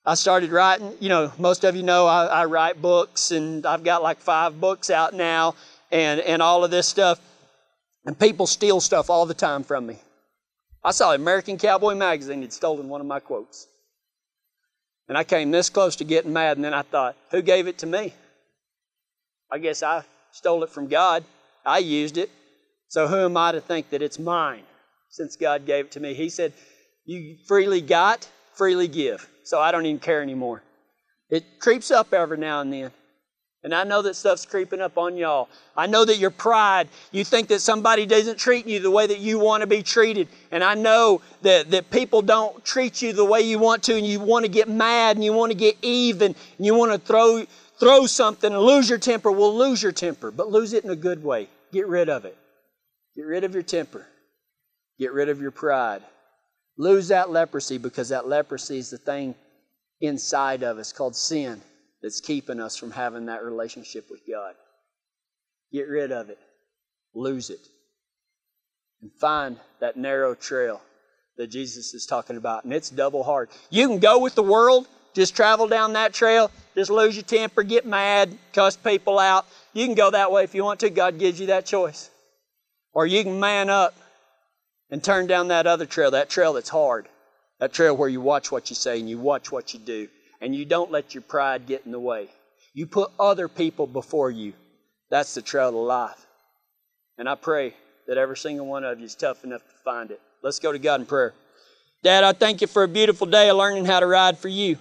I 0.06 0.16
started 0.16 0.52
writing, 0.52 0.94
you 1.00 1.10
know, 1.10 1.32
most 1.38 1.64
of 1.64 1.76
you 1.76 1.84
know 1.84 2.08
I, 2.08 2.26
I 2.26 2.46
write 2.46 2.82
books, 2.82 3.32
and 3.32 3.66
I've 3.66 3.84
got 3.84 4.04
like 4.04 4.20
five 4.20 4.60
books 4.60 4.90
out 4.90 5.14
now, 5.14 5.56
and, 5.92 6.20
and 6.20 6.42
all 6.42 6.64
of 6.64 6.72
this 6.72 6.88
stuff. 6.88 7.20
And 8.06 8.18
people 8.18 8.48
steal 8.48 8.82
stuff 8.82 9.10
all 9.10 9.26
the 9.26 9.34
time 9.34 9.64
from 9.64 9.86
me. 9.86 9.98
I 10.84 10.92
saw 10.92 11.14
American 11.14 11.58
Cowboy 11.58 11.96
Magazine 11.96 12.42
had 12.42 12.54
stolen 12.54 12.90
one 12.90 13.02
of 13.02 13.08
my 13.08 13.20
quotes. 13.20 13.68
And 15.08 15.18
I 15.18 15.24
came 15.24 15.52
this 15.52 15.70
close 15.70 15.96
to 15.98 16.04
getting 16.04 16.34
mad, 16.34 16.58
and 16.58 16.64
then 16.64 16.74
I 16.74 16.82
thought, 16.82 17.16
who 17.32 17.42
gave 17.42 17.68
it 17.68 17.80
to 17.80 17.88
me? 17.88 18.14
I 19.52 19.58
guess 19.58 19.84
I 19.84 20.04
stole 20.32 20.64
it 20.64 20.70
from 20.70 20.88
God. 20.88 21.24
I 21.66 21.80
used 21.80 22.18
it. 22.18 22.30
So 22.88 23.08
who 23.08 23.18
am 23.18 23.38
I 23.38 23.52
to 23.52 23.62
think 23.62 23.90
that 23.90 24.02
it's 24.02 24.20
mine 24.20 24.64
since 25.10 25.36
God 25.36 25.66
gave 25.66 25.86
it 25.86 25.92
to 25.92 26.00
me? 26.00 26.14
He 26.14 26.30
said, 26.30 26.54
You 27.10 27.38
freely 27.48 27.82
got, 27.82 28.30
freely 28.54 28.88
give. 28.88 29.28
So 29.44 29.60
I 29.60 29.72
don't 29.72 29.88
even 29.88 29.98
care 29.98 30.22
anymore. 30.22 30.62
It 31.32 31.44
creeps 31.60 31.90
up 31.90 32.14
every 32.14 32.38
now 32.38 32.62
and 32.62 32.72
then. 32.72 32.92
And 33.64 33.74
I 33.74 33.84
know 33.84 34.04
that 34.04 34.16
stuff's 34.16 34.46
creeping 34.46 34.80
up 34.80 34.96
on 34.96 35.18
y'all. 35.18 35.50
I 35.76 35.88
know 35.88 36.06
that 36.06 36.18
your 36.18 36.30
pride, 36.30 36.88
you 37.12 37.24
think 37.24 37.48
that 37.48 37.62
somebody 37.62 38.06
doesn't 38.06 38.38
treat 38.38 38.68
you 38.68 38.80
the 38.80 38.92
way 38.92 39.08
that 39.08 39.18
you 39.18 39.40
want 39.40 39.62
to 39.62 39.68
be 39.68 39.82
treated. 39.82 40.28
And 40.52 40.64
I 40.64 40.76
know 40.76 41.22
that, 41.42 41.72
that 41.72 41.90
people 41.90 42.22
don't 42.22 42.64
treat 42.64 43.02
you 43.02 43.12
the 43.12 43.26
way 43.26 43.42
you 43.42 43.58
want 43.58 43.82
to, 43.86 43.98
and 43.98 44.06
you 44.06 44.20
want 44.20 44.46
to 44.46 44.52
get 44.52 44.70
mad 44.70 45.18
and 45.18 45.26
you 45.26 45.34
want 45.34 45.52
to 45.52 45.58
get 45.58 45.78
even 45.82 46.36
and 46.58 46.66
you 46.66 46.76
want 46.76 46.92
to 46.92 47.00
throw, 47.00 47.44
throw 47.80 48.06
something 48.06 48.54
and 48.54 48.62
lose 48.62 48.88
your 48.88 49.00
temper. 49.00 49.32
Well, 49.32 49.58
lose 49.58 49.82
your 49.82 49.94
temper, 49.94 50.30
but 50.30 50.52
lose 50.52 50.74
it 50.74 50.84
in 50.84 50.92
a 50.92 50.96
good 50.96 51.24
way. 51.24 51.50
Get 51.74 51.88
rid 51.88 52.08
of 52.08 52.26
it. 52.26 52.38
Get 53.16 53.26
rid 53.26 53.44
of 53.44 53.56
your 53.56 53.64
temper. 53.64 54.06
Get 55.00 55.12
rid 55.12 55.30
of 55.30 55.42
your 55.42 55.52
pride. 55.52 56.04
Lose 56.80 57.10
that 57.10 57.30
leprosy 57.30 57.78
because 57.78 58.08
that 58.08 58.26
leprosy 58.26 58.78
is 58.78 58.90
the 58.90 58.98
thing 58.98 59.36
inside 60.00 60.64
of 60.64 60.78
us 60.78 60.94
called 60.94 61.14
sin 61.14 61.60
that's 62.02 62.22
keeping 62.22 62.62
us 62.62 62.78
from 62.78 62.90
having 62.90 63.26
that 63.26 63.44
relationship 63.44 64.10
with 64.10 64.22
God. 64.26 64.56
Get 65.74 65.90
rid 65.90 66.14
of 66.14 66.30
it, 66.30 66.40
lose 67.14 67.50
it, 67.50 67.60
and 69.02 69.12
find 69.20 69.58
that 69.82 69.98
narrow 69.98 70.34
trail 70.34 70.82
that 71.36 71.48
Jesus 71.48 71.94
is 71.94 72.06
talking 72.06 72.38
about. 72.38 72.64
And 72.64 72.72
it's 72.72 72.90
double 72.90 73.24
hard. 73.24 73.50
You 73.70 73.86
can 73.90 74.00
go 74.00 74.18
with 74.20 74.36
the 74.36 74.44
world, 74.44 74.88
just 75.14 75.36
travel 75.36 75.68
down 75.68 75.92
that 75.94 76.14
trail, 76.14 76.50
just 76.76 76.90
lose 76.90 77.14
your 77.14 77.24
temper, 77.24 77.62
get 77.62 77.86
mad, 77.86 78.38
cuss 78.54 78.78
people 78.78 79.20
out. 79.20 79.46
You 79.74 79.86
can 79.86 79.96
go 79.96 80.12
that 80.12 80.32
way 80.32 80.46
if 80.46 80.56
you 80.56 80.64
want 80.64 80.80
to. 80.80 80.90
God 80.90 81.20
gives 81.20 81.42
you 81.42 81.48
that 81.48 81.66
choice. 81.66 82.10
Or 82.94 83.06
you 83.06 83.22
can 83.22 83.38
man 83.38 83.70
up 83.70 83.94
and 84.92 85.04
turn 85.04 85.28
down 85.28 85.50
that 85.50 85.68
other 85.68 85.86
trail, 85.86 86.12
that 86.12 86.30
trail 86.30 86.54
that's 86.54 86.70
hard, 86.70 87.08
that 87.60 87.74
trail 87.74 87.96
where 87.96 88.10
you 88.10 88.22
watch 88.22 88.52
what 88.52 88.70
you 88.70 88.76
say 88.76 89.00
and 89.00 89.10
you 89.10 89.18
watch 89.18 89.52
what 89.52 89.74
you 89.74 89.80
do, 89.80 90.08
and 90.42 90.56
you 90.56 90.66
don't 90.66 90.92
let 90.92 91.14
your 91.14 91.22
pride 91.22 91.66
get 91.66 91.86
in 91.86 91.92
the 91.92 92.00
way. 92.00 92.30
You 92.74 92.88
put 92.88 93.12
other 93.20 93.48
people 93.48 93.88
before 93.88 94.32
you. 94.32 94.54
That's 95.10 95.34
the 95.34 95.42
trail 95.42 95.70
of 95.70 95.76
life. 95.76 96.26
And 97.18 97.28
I 97.28 97.36
pray 97.36 97.74
that 98.08 98.18
every 98.18 98.38
single 98.38 98.66
one 98.66 98.84
of 98.84 99.00
you 99.00 99.06
is 99.06 99.16
tough 99.16 99.44
enough 99.44 99.62
to 99.62 99.76
find 99.84 100.12
it. 100.12 100.22
Let's 100.42 100.60
go 100.60 100.72
to 100.72 100.80
God 100.80 101.02
in 101.02 101.06
prayer. 101.06 101.34
Dad, 102.02 102.24
I 102.24 102.32
thank 102.32 102.62
you 102.62 102.68
for 102.68 102.84
a 102.84 102.88
beautiful 102.88 103.28
day 103.28 103.50
of 103.50 103.58
learning 103.58 103.86
how 103.86 104.00
to 104.00 104.08
ride 104.08 104.38
for 104.38 104.48
you. 104.48 104.78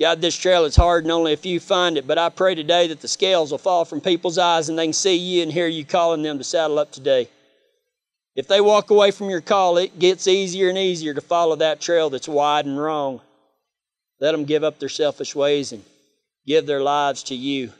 God, 0.00 0.20
this 0.20 0.36
trail 0.36 0.64
is 0.64 0.76
hard 0.76 1.04
and 1.04 1.12
only 1.12 1.32
a 1.32 1.36
few 1.36 1.58
find 1.58 1.98
it, 1.98 2.06
but 2.06 2.18
I 2.18 2.28
pray 2.28 2.54
today 2.54 2.86
that 2.86 3.00
the 3.00 3.08
scales 3.08 3.50
will 3.50 3.58
fall 3.58 3.84
from 3.84 4.00
people's 4.00 4.38
eyes 4.38 4.68
and 4.68 4.78
they 4.78 4.86
can 4.86 4.92
see 4.92 5.16
you 5.16 5.42
and 5.42 5.52
hear 5.52 5.66
you 5.66 5.84
calling 5.84 6.22
them 6.22 6.38
to 6.38 6.44
saddle 6.44 6.78
up 6.78 6.92
today. 6.92 7.28
If 8.38 8.46
they 8.46 8.60
walk 8.60 8.90
away 8.90 9.10
from 9.10 9.30
your 9.30 9.40
call, 9.40 9.78
it 9.78 9.98
gets 9.98 10.28
easier 10.28 10.68
and 10.68 10.78
easier 10.78 11.12
to 11.12 11.20
follow 11.20 11.56
that 11.56 11.80
trail 11.80 12.08
that's 12.08 12.28
wide 12.28 12.66
and 12.66 12.80
wrong. 12.80 13.20
Let 14.20 14.30
them 14.30 14.44
give 14.44 14.62
up 14.62 14.78
their 14.78 14.88
selfish 14.88 15.34
ways 15.34 15.72
and 15.72 15.82
give 16.46 16.64
their 16.64 16.80
lives 16.80 17.24
to 17.24 17.34
you. 17.34 17.72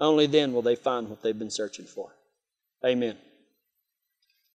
Only 0.00 0.26
then 0.26 0.54
will 0.54 0.62
they 0.62 0.74
find 0.74 1.10
what 1.10 1.22
they've 1.22 1.38
been 1.38 1.50
searching 1.50 1.84
for. 1.84 2.08
Amen. 2.82 3.18